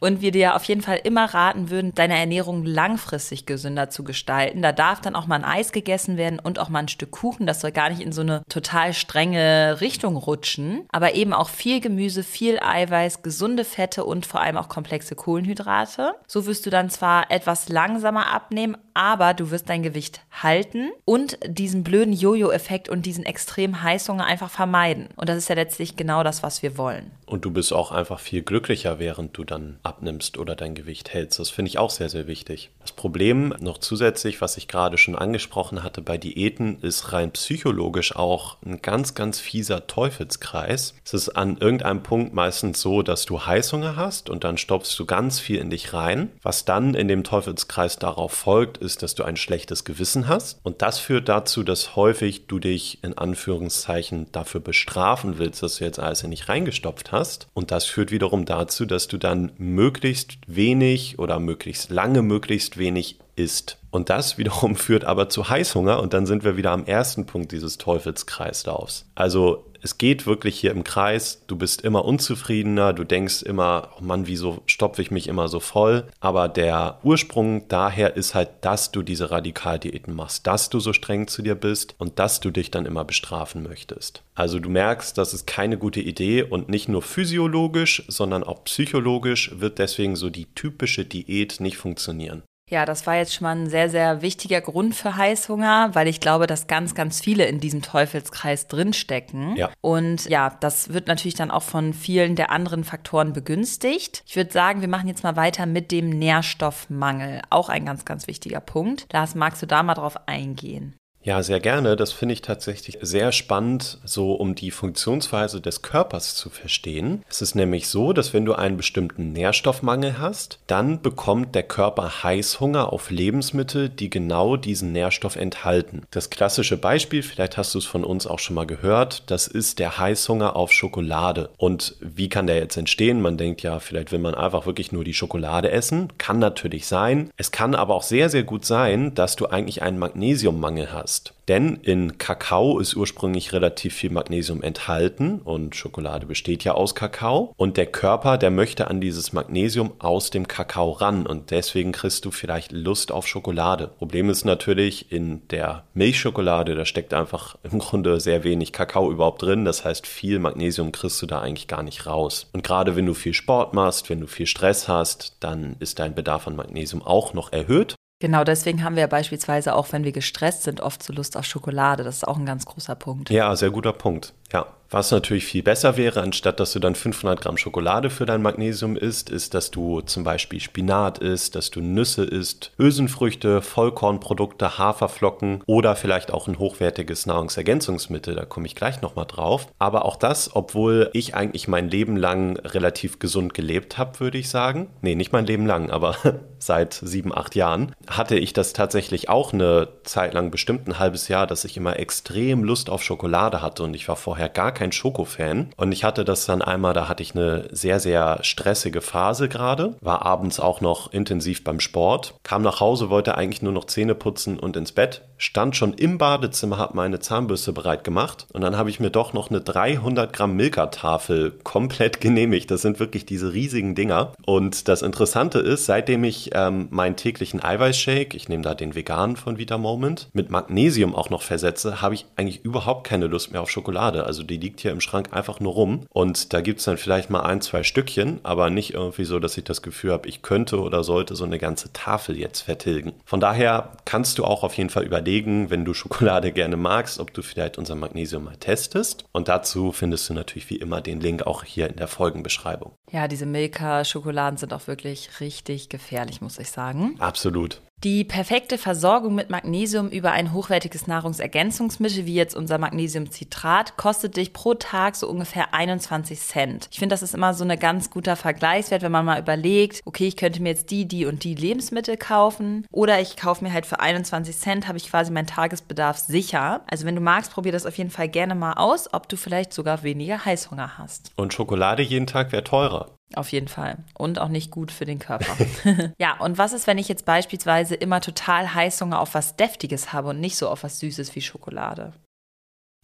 Und 0.01 0.19
wir 0.19 0.31
dir 0.31 0.57
auf 0.57 0.65
jeden 0.65 0.81
Fall 0.81 0.99
immer 1.05 1.33
raten 1.33 1.69
würden, 1.69 1.95
deine 1.95 2.17
Ernährung 2.19 2.65
langfristig 2.65 3.45
gesünder 3.45 3.89
zu 3.89 4.03
gestalten. 4.03 4.61
Da 4.61 4.73
darf 4.73 4.99
dann 4.99 5.15
auch 5.15 5.27
mal 5.27 5.35
ein 5.35 5.45
Eis 5.45 5.71
gegessen 5.71 6.17
werden 6.17 6.39
und 6.39 6.59
auch 6.59 6.67
mal 6.67 6.79
ein 6.79 6.87
Stück 6.89 7.11
Kuchen. 7.11 7.47
Das 7.47 7.61
soll 7.61 7.71
gar 7.71 7.89
nicht 7.89 8.01
in 8.01 8.11
so 8.11 8.21
eine 8.21 8.41
total 8.49 8.93
strenge 8.93 9.77
Richtung 9.79 10.17
rutschen. 10.17 10.85
Aber 10.91 11.15
eben 11.15 11.31
auch 11.31 11.47
viel 11.47 11.79
Gemüse, 11.79 12.23
viel 12.23 12.59
Eiweiß, 12.59 13.21
gesunde 13.21 13.63
Fette 13.63 14.03
und 14.03 14.25
vor 14.25 14.41
allem 14.41 14.57
auch 14.57 14.67
komplexe 14.67 15.15
Kohlenhydrate. 15.15 16.13
So 16.27 16.45
wirst 16.45 16.65
du 16.65 16.69
dann 16.69 16.89
zwar 16.89 17.31
etwas 17.31 17.69
langsamer 17.69 18.00
langsamer 18.01 18.33
abnehmen, 18.33 18.77
aber 18.93 19.33
du 19.33 19.51
wirst 19.51 19.69
dein 19.69 19.83
Gewicht 19.83 20.21
halten 20.31 20.91
und 21.05 21.37
diesen 21.45 21.83
blöden 21.83 22.13
Jojo-Effekt 22.13 22.89
und 22.89 23.05
diesen 23.05 23.25
extremen 23.25 23.83
Heißhunger 23.83 24.25
einfach 24.25 24.49
vermeiden. 24.49 25.09
Und 25.15 25.29
das 25.29 25.37
ist 25.37 25.49
ja 25.49 25.55
letztlich 25.55 25.95
genau 25.95 26.23
das, 26.23 26.43
was 26.43 26.63
wir 26.63 26.77
wollen. 26.77 27.11
Und 27.25 27.45
du 27.45 27.51
bist 27.51 27.71
auch 27.71 27.93
einfach 27.93 28.19
viel 28.19 28.41
glücklicher, 28.41 28.99
während 28.99 29.37
du 29.37 29.45
dann 29.45 29.79
abnimmst 29.83 30.37
oder 30.37 30.55
dein 30.55 30.75
Gewicht 30.75 31.13
hältst. 31.13 31.39
Das 31.39 31.49
finde 31.49 31.69
ich 31.69 31.77
auch 31.77 31.89
sehr, 31.89 32.09
sehr 32.09 32.27
wichtig. 32.27 32.71
Das 32.81 32.91
Problem 32.91 33.55
noch 33.61 33.77
zusätzlich, 33.77 34.41
was 34.41 34.57
ich 34.57 34.67
gerade 34.67 34.97
schon 34.97 35.15
angesprochen 35.15 35.81
hatte 35.81 36.01
bei 36.01 36.17
Diäten, 36.17 36.79
ist 36.81 37.13
rein 37.13 37.31
psychologisch 37.31 38.15
auch 38.17 38.57
ein 38.65 38.81
ganz, 38.81 39.15
ganz 39.15 39.39
fieser 39.39 39.87
Teufelskreis. 39.87 40.95
Es 41.05 41.13
ist 41.13 41.29
an 41.29 41.57
irgendeinem 41.57 42.03
Punkt 42.03 42.33
meistens 42.33 42.81
so, 42.81 43.01
dass 43.01 43.25
du 43.25 43.45
Heißhunger 43.45 43.95
hast 43.95 44.29
und 44.29 44.43
dann 44.43 44.57
stopfst 44.57 44.99
du 44.99 45.05
ganz 45.05 45.39
viel 45.39 45.59
in 45.59 45.69
dich 45.69 45.93
rein, 45.93 46.31
was 46.41 46.65
dann 46.65 46.95
in 46.95 47.07
dem 47.07 47.23
Teufelskreis 47.23 47.90
Teufelskreis 47.91 47.97
darauf 47.97 48.31
folgt, 48.31 48.77
ist, 48.77 49.03
dass 49.03 49.15
du 49.15 49.23
ein 49.23 49.37
schlechtes 49.37 49.83
Gewissen 49.83 50.27
hast. 50.27 50.59
Und 50.63 50.81
das 50.81 50.99
führt 50.99 51.29
dazu, 51.29 51.63
dass 51.63 51.95
häufig 51.95 52.47
du 52.47 52.59
dich 52.59 53.03
in 53.03 53.17
Anführungszeichen 53.17 54.27
dafür 54.31 54.61
bestrafen 54.61 55.37
willst, 55.37 55.63
dass 55.63 55.77
du 55.77 55.85
jetzt 55.85 55.99
alles 55.99 56.23
nicht 56.23 56.49
reingestopft 56.49 57.11
hast. 57.11 57.47
Und 57.53 57.71
das 57.71 57.85
führt 57.85 58.11
wiederum 58.11 58.45
dazu, 58.45 58.85
dass 58.85 59.07
du 59.07 59.17
dann 59.17 59.51
möglichst 59.57 60.37
wenig 60.47 61.19
oder 61.19 61.39
möglichst 61.39 61.89
lange 61.89 62.21
möglichst 62.21 62.77
wenig 62.77 63.19
isst. 63.35 63.77
Und 63.91 64.09
das 64.09 64.37
wiederum 64.37 64.75
führt 64.87 65.05
aber 65.05 65.29
zu 65.29 65.49
Heißhunger 65.49 65.99
und 66.01 66.13
dann 66.13 66.25
sind 66.25 66.43
wir 66.43 66.57
wieder 66.57 66.71
am 66.71 66.85
ersten 66.85 67.25
Punkt 67.25 67.51
dieses 67.51 67.77
Teufelskreislaufs. 67.77 69.05
Also 69.15 69.65
es 69.81 69.97
geht 69.97 70.25
wirklich 70.25 70.59
hier 70.59 70.71
im 70.71 70.83
Kreis, 70.83 71.43
du 71.47 71.55
bist 71.55 71.81
immer 71.81 72.05
unzufriedener, 72.05 72.93
du 72.93 73.03
denkst 73.03 73.41
immer, 73.41 73.89
oh 73.97 74.03
Mann, 74.03 74.27
wieso 74.27 74.61
stopfe 74.65 75.01
ich 75.01 75.11
mich 75.11 75.27
immer 75.27 75.47
so 75.47 75.59
voll? 75.59 76.07
Aber 76.19 76.47
der 76.47 76.99
Ursprung 77.03 77.67
daher 77.67 78.15
ist 78.15 78.35
halt, 78.35 78.49
dass 78.61 78.91
du 78.91 79.01
diese 79.01 79.31
Radikaldiäten 79.31 80.15
machst, 80.15 80.45
dass 80.45 80.69
du 80.69 80.79
so 80.79 80.93
streng 80.93 81.27
zu 81.27 81.41
dir 81.41 81.55
bist 81.55 81.95
und 81.97 82.19
dass 82.19 82.39
du 82.39 82.51
dich 82.51 82.69
dann 82.71 82.85
immer 82.85 83.05
bestrafen 83.05 83.63
möchtest. 83.63 84.23
Also 84.35 84.59
du 84.59 84.69
merkst, 84.69 85.17
das 85.17 85.33
ist 85.33 85.47
keine 85.47 85.77
gute 85.77 86.01
Idee 86.01 86.43
und 86.43 86.69
nicht 86.69 86.87
nur 86.87 87.01
physiologisch, 87.01 88.03
sondern 88.07 88.43
auch 88.43 88.63
psychologisch 88.65 89.51
wird 89.59 89.79
deswegen 89.79 90.15
so 90.15 90.29
die 90.29 90.45
typische 90.53 91.05
Diät 91.05 91.59
nicht 91.59 91.77
funktionieren. 91.77 92.43
Ja, 92.71 92.85
das 92.85 93.05
war 93.05 93.17
jetzt 93.17 93.33
schon 93.33 93.43
mal 93.43 93.55
ein 93.55 93.69
sehr, 93.69 93.89
sehr 93.89 94.21
wichtiger 94.21 94.61
Grund 94.61 94.95
für 94.95 95.17
Heißhunger, 95.17 95.89
weil 95.91 96.07
ich 96.07 96.21
glaube, 96.21 96.47
dass 96.47 96.67
ganz, 96.67 96.95
ganz 96.95 97.19
viele 97.19 97.45
in 97.45 97.59
diesem 97.59 97.81
Teufelskreis 97.81 98.67
drinstecken. 98.67 99.57
Ja. 99.57 99.71
Und 99.81 100.29
ja, 100.29 100.55
das 100.61 100.93
wird 100.93 101.07
natürlich 101.07 101.35
dann 101.35 101.51
auch 101.51 101.63
von 101.63 101.93
vielen 101.93 102.37
der 102.37 102.49
anderen 102.49 102.85
Faktoren 102.85 103.33
begünstigt. 103.33 104.23
Ich 104.25 104.37
würde 104.37 104.53
sagen, 104.53 104.79
wir 104.79 104.87
machen 104.87 105.09
jetzt 105.09 105.23
mal 105.23 105.35
weiter 105.35 105.65
mit 105.65 105.91
dem 105.91 106.09
Nährstoffmangel. 106.09 107.41
Auch 107.49 107.67
ein 107.67 107.85
ganz, 107.85 108.05
ganz 108.05 108.27
wichtiger 108.27 108.61
Punkt. 108.61 109.05
Lars, 109.11 109.35
magst 109.35 109.61
du 109.61 109.65
da 109.65 109.83
mal 109.83 109.95
drauf 109.95 110.15
eingehen? 110.27 110.95
Ja, 111.23 111.43
sehr 111.43 111.59
gerne. 111.59 111.95
Das 111.95 112.11
finde 112.11 112.33
ich 112.33 112.41
tatsächlich 112.41 112.97
sehr 113.01 113.31
spannend, 113.31 113.99
so 114.03 114.33
um 114.33 114.55
die 114.55 114.71
Funktionsweise 114.71 115.61
des 115.61 115.83
Körpers 115.83 116.33
zu 116.33 116.49
verstehen. 116.49 117.23
Es 117.29 117.43
ist 117.43 117.53
nämlich 117.53 117.89
so, 117.89 118.11
dass 118.11 118.33
wenn 118.33 118.43
du 118.43 118.53
einen 118.53 118.75
bestimmten 118.75 119.31
Nährstoffmangel 119.31 120.17
hast, 120.17 120.57
dann 120.65 120.99
bekommt 121.03 121.53
der 121.53 121.61
Körper 121.61 122.23
Heißhunger 122.23 122.91
auf 122.91 123.11
Lebensmittel, 123.11 123.87
die 123.87 124.09
genau 124.09 124.57
diesen 124.57 124.93
Nährstoff 124.93 125.35
enthalten. 125.35 126.01
Das 126.09 126.31
klassische 126.31 126.77
Beispiel, 126.77 127.21
vielleicht 127.21 127.55
hast 127.55 127.75
du 127.75 127.77
es 127.77 127.85
von 127.85 128.03
uns 128.03 128.25
auch 128.25 128.39
schon 128.39 128.55
mal 128.55 128.65
gehört, 128.65 129.29
das 129.29 129.45
ist 129.45 129.77
der 129.77 129.99
Heißhunger 129.99 130.55
auf 130.55 130.71
Schokolade. 130.71 131.51
Und 131.57 131.97
wie 131.99 132.29
kann 132.29 132.47
der 132.47 132.57
jetzt 132.57 132.77
entstehen? 132.77 133.21
Man 133.21 133.37
denkt 133.37 133.61
ja, 133.61 133.77
vielleicht 133.77 134.11
will 134.11 134.19
man 134.19 134.33
einfach 134.33 134.65
wirklich 134.65 134.91
nur 134.91 135.03
die 135.03 135.13
Schokolade 135.13 135.69
essen. 135.69 136.11
Kann 136.17 136.39
natürlich 136.39 136.87
sein. 136.87 137.29
Es 137.37 137.51
kann 137.51 137.75
aber 137.75 137.93
auch 137.93 138.03
sehr, 138.03 138.29
sehr 138.31 138.43
gut 138.43 138.65
sein, 138.65 139.13
dass 139.13 139.35
du 139.35 139.45
eigentlich 139.45 139.83
einen 139.83 139.99
Magnesiummangel 139.99 140.91
hast 140.91 141.10
hast. 141.11 141.33
Denn 141.47 141.75
in 141.75 142.17
Kakao 142.17 142.79
ist 142.79 142.95
ursprünglich 142.95 143.51
relativ 143.51 143.95
viel 143.95 144.11
Magnesium 144.11 144.63
enthalten 144.63 145.41
und 145.43 145.75
Schokolade 145.75 146.25
besteht 146.25 146.63
ja 146.63 146.73
aus 146.73 146.95
Kakao. 146.95 147.53
Und 147.57 147.75
der 147.75 147.87
Körper, 147.87 148.37
der 148.37 148.51
möchte 148.51 148.87
an 148.87 149.01
dieses 149.01 149.33
Magnesium 149.33 149.91
aus 149.99 150.29
dem 150.29 150.47
Kakao 150.47 150.91
ran 150.91 151.27
und 151.27 151.51
deswegen 151.51 151.91
kriegst 151.91 152.23
du 152.23 152.31
vielleicht 152.31 152.71
Lust 152.71 153.11
auf 153.11 153.27
Schokolade. 153.27 153.87
Problem 153.87 154.29
ist 154.29 154.45
natürlich, 154.45 155.11
in 155.11 155.45
der 155.49 155.83
Milchschokolade, 155.93 156.75
da 156.75 156.85
steckt 156.85 157.13
einfach 157.13 157.57
im 157.63 157.79
Grunde 157.79 158.21
sehr 158.21 158.45
wenig 158.45 158.71
Kakao 158.71 159.11
überhaupt 159.11 159.41
drin. 159.41 159.65
Das 159.65 159.83
heißt, 159.83 160.07
viel 160.07 160.39
Magnesium 160.39 160.93
kriegst 160.93 161.21
du 161.21 161.25
da 161.25 161.41
eigentlich 161.41 161.67
gar 161.67 161.83
nicht 161.83 162.05
raus. 162.05 162.49
Und 162.53 162.63
gerade 162.63 162.95
wenn 162.95 163.05
du 163.05 163.13
viel 163.13 163.33
Sport 163.33 163.73
machst, 163.73 164.09
wenn 164.09 164.21
du 164.21 164.27
viel 164.27 164.47
Stress 164.47 164.87
hast, 164.87 165.35
dann 165.41 165.75
ist 165.79 165.99
dein 165.99 166.15
Bedarf 166.15 166.47
an 166.47 166.55
Magnesium 166.55 167.01
auch 167.01 167.33
noch 167.33 167.51
erhöht. 167.51 167.95
Genau, 168.21 168.43
deswegen 168.43 168.83
haben 168.83 168.95
wir 168.95 169.07
beispielsweise 169.07 169.73
auch, 169.75 169.91
wenn 169.91 170.03
wir 170.03 170.11
gestresst 170.11 170.61
sind, 170.61 170.79
oft 170.79 171.01
so 171.01 171.11
Lust 171.11 171.35
auf 171.35 171.43
Schokolade. 171.43 172.03
Das 172.03 172.17
ist 172.17 172.27
auch 172.27 172.37
ein 172.37 172.45
ganz 172.45 172.65
großer 172.67 172.93
Punkt. 172.93 173.31
Ja, 173.31 173.55
sehr 173.55 173.71
guter 173.71 173.93
Punkt. 173.93 174.35
Ja. 174.51 174.67
Was 174.93 175.09
natürlich 175.09 175.45
viel 175.45 175.63
besser 175.63 175.95
wäre, 175.95 176.21
anstatt 176.21 176.59
dass 176.59 176.73
du 176.73 176.79
dann 176.79 176.95
500 176.95 177.39
Gramm 177.39 177.55
Schokolade 177.55 178.09
für 178.09 178.25
dein 178.25 178.41
Magnesium 178.41 178.97
isst, 178.97 179.29
ist, 179.29 179.53
dass 179.53 179.71
du 179.71 180.01
zum 180.01 180.25
Beispiel 180.25 180.59
Spinat 180.59 181.19
isst, 181.19 181.55
dass 181.55 181.71
du 181.71 181.79
Nüsse 181.79 182.25
isst, 182.25 182.73
Hülsenfrüchte, 182.77 183.61
Vollkornprodukte, 183.61 184.77
Haferflocken 184.77 185.63
oder 185.65 185.95
vielleicht 185.95 186.33
auch 186.33 186.49
ein 186.49 186.59
hochwertiges 186.59 187.25
Nahrungsergänzungsmittel. 187.25 188.35
Da 188.35 188.43
komme 188.43 188.65
ich 188.65 188.75
gleich 188.75 189.01
nochmal 189.01 189.27
drauf. 189.27 189.67
Aber 189.79 190.03
auch 190.03 190.17
das, 190.17 190.53
obwohl 190.53 191.09
ich 191.13 191.35
eigentlich 191.35 191.69
mein 191.69 191.87
Leben 191.87 192.17
lang 192.17 192.57
relativ 192.57 193.19
gesund 193.19 193.53
gelebt 193.53 193.97
habe, 193.97 194.19
würde 194.19 194.39
ich 194.39 194.49
sagen. 194.49 194.89
Nee, 195.01 195.15
nicht 195.15 195.31
mein 195.31 195.45
Leben 195.45 195.65
lang, 195.65 195.89
aber 195.89 196.17
seit 196.59 196.95
sieben, 196.95 197.33
acht 197.33 197.55
Jahren 197.55 197.93
hatte 198.07 198.37
ich 198.37 198.51
das 198.51 198.73
tatsächlich 198.73 199.29
auch 199.29 199.53
eine 199.53 199.87
Zeit 200.03 200.33
lang, 200.33 200.51
bestimmt 200.51 200.89
ein 200.89 200.99
halbes 200.99 201.29
Jahr, 201.29 201.47
dass 201.47 201.63
ich 201.63 201.77
immer 201.77 201.97
extrem 201.97 202.65
Lust 202.65 202.89
auf 202.89 203.01
Schokolade 203.01 203.61
hatte 203.61 203.83
und 203.83 203.93
ich 203.93 204.09
war 204.09 204.17
vorher 204.17 204.40
gar 204.47 204.73
kein 204.73 204.81
kein 204.81 204.91
Schoko-Fan. 204.91 205.69
Und 205.77 205.91
ich 205.91 206.03
hatte 206.03 206.25
das 206.25 206.47
dann 206.47 206.63
einmal, 206.63 206.93
da 206.93 207.07
hatte 207.07 207.21
ich 207.21 207.35
eine 207.35 207.67
sehr, 207.71 207.99
sehr 207.99 208.39
stressige 208.41 209.01
Phase 209.01 209.47
gerade, 209.47 209.95
war 210.01 210.25
abends 210.25 210.59
auch 210.59 210.81
noch 210.81 211.13
intensiv 211.13 211.63
beim 211.63 211.79
Sport, 211.79 212.33
kam 212.41 212.63
nach 212.63 212.79
Hause, 212.79 213.11
wollte 213.11 213.37
eigentlich 213.37 213.61
nur 213.61 213.71
noch 213.71 213.85
Zähne 213.85 214.15
putzen 214.15 214.59
und 214.59 214.75
ins 214.75 214.91
Bett, 214.91 215.21
stand 215.37 215.75
schon 215.75 215.93
im 215.93 216.17
Badezimmer, 216.17 216.77
habe 216.77 216.95
meine 216.95 217.19
Zahnbürste 217.19 217.73
bereit 217.73 218.03
gemacht 218.03 218.45
und 218.53 218.61
dann 218.61 218.77
habe 218.77 218.89
ich 218.89 218.99
mir 218.99 219.09
doch 219.09 219.33
noch 219.33 219.49
eine 219.49 219.61
300 219.61 220.31
Gramm 220.33 220.55
Milka-Tafel 220.55 221.59
komplett 221.63 222.21
genehmigt. 222.21 222.69
Das 222.69 222.81
sind 222.81 222.99
wirklich 222.99 223.25
diese 223.25 223.53
riesigen 223.53 223.95
Dinger. 223.95 224.33
Und 224.45 224.87
das 224.87 225.01
Interessante 225.01 225.59
ist, 225.59 225.85
seitdem 225.85 226.23
ich 226.23 226.51
ähm, 226.53 226.87
meinen 226.91 227.15
täglichen 227.15 227.63
Eiweißshake, 227.63 228.35
ich 228.35 228.49
nehme 228.49 228.63
da 228.63 228.75
den 228.75 228.95
veganen 228.95 229.35
von 229.35 229.57
Vita 229.57 229.77
Moment, 229.77 230.29
mit 230.33 230.51
Magnesium 230.51 231.15
auch 231.15 231.29
noch 231.29 231.41
versetze, 231.41 232.01
habe 232.01 232.15
ich 232.15 232.25
eigentlich 232.35 232.63
überhaupt 232.63 233.07
keine 233.07 233.27
Lust 233.27 233.51
mehr 233.51 233.61
auf 233.61 233.71
Schokolade. 233.71 234.25
Also 234.31 234.43
die 234.43 234.55
liegt 234.55 234.79
hier 234.79 234.91
im 234.91 235.01
Schrank 235.01 235.33
einfach 235.33 235.59
nur 235.59 235.73
rum. 235.73 236.05
Und 236.09 236.53
da 236.53 236.61
gibt 236.61 236.79
es 236.79 236.85
dann 236.85 236.97
vielleicht 236.97 237.29
mal 237.29 237.41
ein, 237.41 237.59
zwei 237.59 237.83
Stückchen, 237.83 238.39
aber 238.43 238.69
nicht 238.69 238.93
irgendwie 238.93 239.25
so, 239.25 239.39
dass 239.39 239.57
ich 239.57 239.65
das 239.65 239.81
Gefühl 239.81 240.13
habe, 240.13 240.29
ich 240.29 240.41
könnte 240.41 240.79
oder 240.79 241.03
sollte 241.03 241.35
so 241.35 241.43
eine 241.43 241.59
ganze 241.59 241.91
Tafel 241.91 242.37
jetzt 242.37 242.61
vertilgen. 242.61 243.11
Von 243.25 243.41
daher 243.41 243.91
kannst 244.05 244.37
du 244.37 244.45
auch 244.45 244.63
auf 244.63 244.77
jeden 244.77 244.89
Fall 244.89 245.03
überlegen, 245.03 245.69
wenn 245.69 245.83
du 245.83 245.93
Schokolade 246.01 246.53
gerne 246.53 246.77
magst, 246.77 247.19
ob 247.19 247.33
du 247.33 247.41
vielleicht 247.41 247.77
unser 247.77 247.95
Magnesium 247.95 248.45
mal 248.45 248.55
testest. 248.55 249.25
Und 249.33 249.49
dazu 249.49 249.91
findest 249.91 250.29
du 250.29 250.33
natürlich 250.33 250.69
wie 250.69 250.77
immer 250.77 251.01
den 251.01 251.19
Link 251.19 251.45
auch 251.45 251.65
hier 251.65 251.89
in 251.89 251.97
der 251.97 252.07
Folgenbeschreibung. 252.07 252.93
Ja, 253.11 253.27
diese 253.27 253.45
Milka-Schokoladen 253.45 254.55
sind 254.55 254.73
auch 254.73 254.87
wirklich 254.87 255.41
richtig 255.41 255.89
gefährlich, 255.89 256.39
muss 256.39 256.57
ich 256.57 256.71
sagen. 256.71 257.17
Absolut. 257.19 257.81
Die 258.03 258.23
perfekte 258.23 258.79
Versorgung 258.79 259.35
mit 259.35 259.51
Magnesium 259.51 260.09
über 260.09 260.31
ein 260.31 260.53
hochwertiges 260.53 261.05
Nahrungsergänzungsmittel 261.05 262.25
wie 262.25 262.33
jetzt 262.33 262.55
unser 262.55 262.79
Magnesiumcitrat 262.79 263.95
kostet 263.95 264.37
dich 264.37 264.53
pro 264.53 264.73
Tag 264.73 265.15
so 265.15 265.29
ungefähr 265.29 265.75
21 265.75 266.39
Cent. 266.39 266.87
Ich 266.89 266.97
finde, 266.97 267.13
das 267.13 267.21
ist 267.21 267.35
immer 267.35 267.53
so 267.53 267.63
ein 267.63 267.77
ganz 267.77 268.09
guter 268.09 268.35
Vergleichswert, 268.35 269.03
wenn 269.03 269.11
man 269.11 269.25
mal 269.25 269.39
überlegt, 269.39 270.01
okay, 270.05 270.27
ich 270.27 270.35
könnte 270.35 270.63
mir 270.63 270.69
jetzt 270.69 270.89
die, 270.89 271.07
die 271.07 271.27
und 271.27 271.43
die 271.43 271.53
Lebensmittel 271.53 272.17
kaufen 272.17 272.87
oder 272.91 273.21
ich 273.21 273.37
kaufe 273.37 273.63
mir 273.63 273.71
halt 273.71 273.85
für 273.85 273.99
21 273.99 274.57
Cent, 274.57 274.87
habe 274.87 274.97
ich 274.97 275.07
quasi 275.07 275.31
meinen 275.31 275.45
Tagesbedarf 275.45 276.17
sicher. 276.17 276.81
Also 276.87 277.05
wenn 277.05 277.13
du 277.13 277.21
magst, 277.21 277.53
probier 277.53 277.71
das 277.71 277.85
auf 277.85 277.99
jeden 277.99 278.09
Fall 278.09 278.29
gerne 278.29 278.55
mal 278.55 278.73
aus, 278.73 279.13
ob 279.13 279.29
du 279.29 279.37
vielleicht 279.37 279.73
sogar 279.73 280.01
weniger 280.01 280.43
Heißhunger 280.43 280.97
hast. 280.97 281.33
Und 281.35 281.53
Schokolade 281.53 282.01
jeden 282.01 282.25
Tag 282.25 282.51
wäre 282.51 282.63
teurer. 282.63 283.11
Auf 283.35 283.51
jeden 283.51 283.67
Fall. 283.67 283.97
Und 284.17 284.39
auch 284.39 284.49
nicht 284.49 284.71
gut 284.71 284.91
für 284.91 285.05
den 285.05 285.19
Körper. 285.19 285.55
ja, 286.19 286.37
und 286.39 286.57
was 286.57 286.73
ist, 286.73 286.87
wenn 286.87 286.97
ich 286.97 287.07
jetzt 287.07 287.25
beispielsweise 287.25 287.95
immer 287.95 288.21
total 288.21 288.73
Heißhunger 288.73 289.19
auf 289.19 289.33
was 289.33 289.55
Deftiges 289.55 290.13
habe 290.13 290.29
und 290.29 290.39
nicht 290.39 290.57
so 290.57 290.67
auf 290.69 290.83
was 290.83 290.99
Süßes 290.99 291.35
wie 291.35 291.41
Schokolade? 291.41 292.13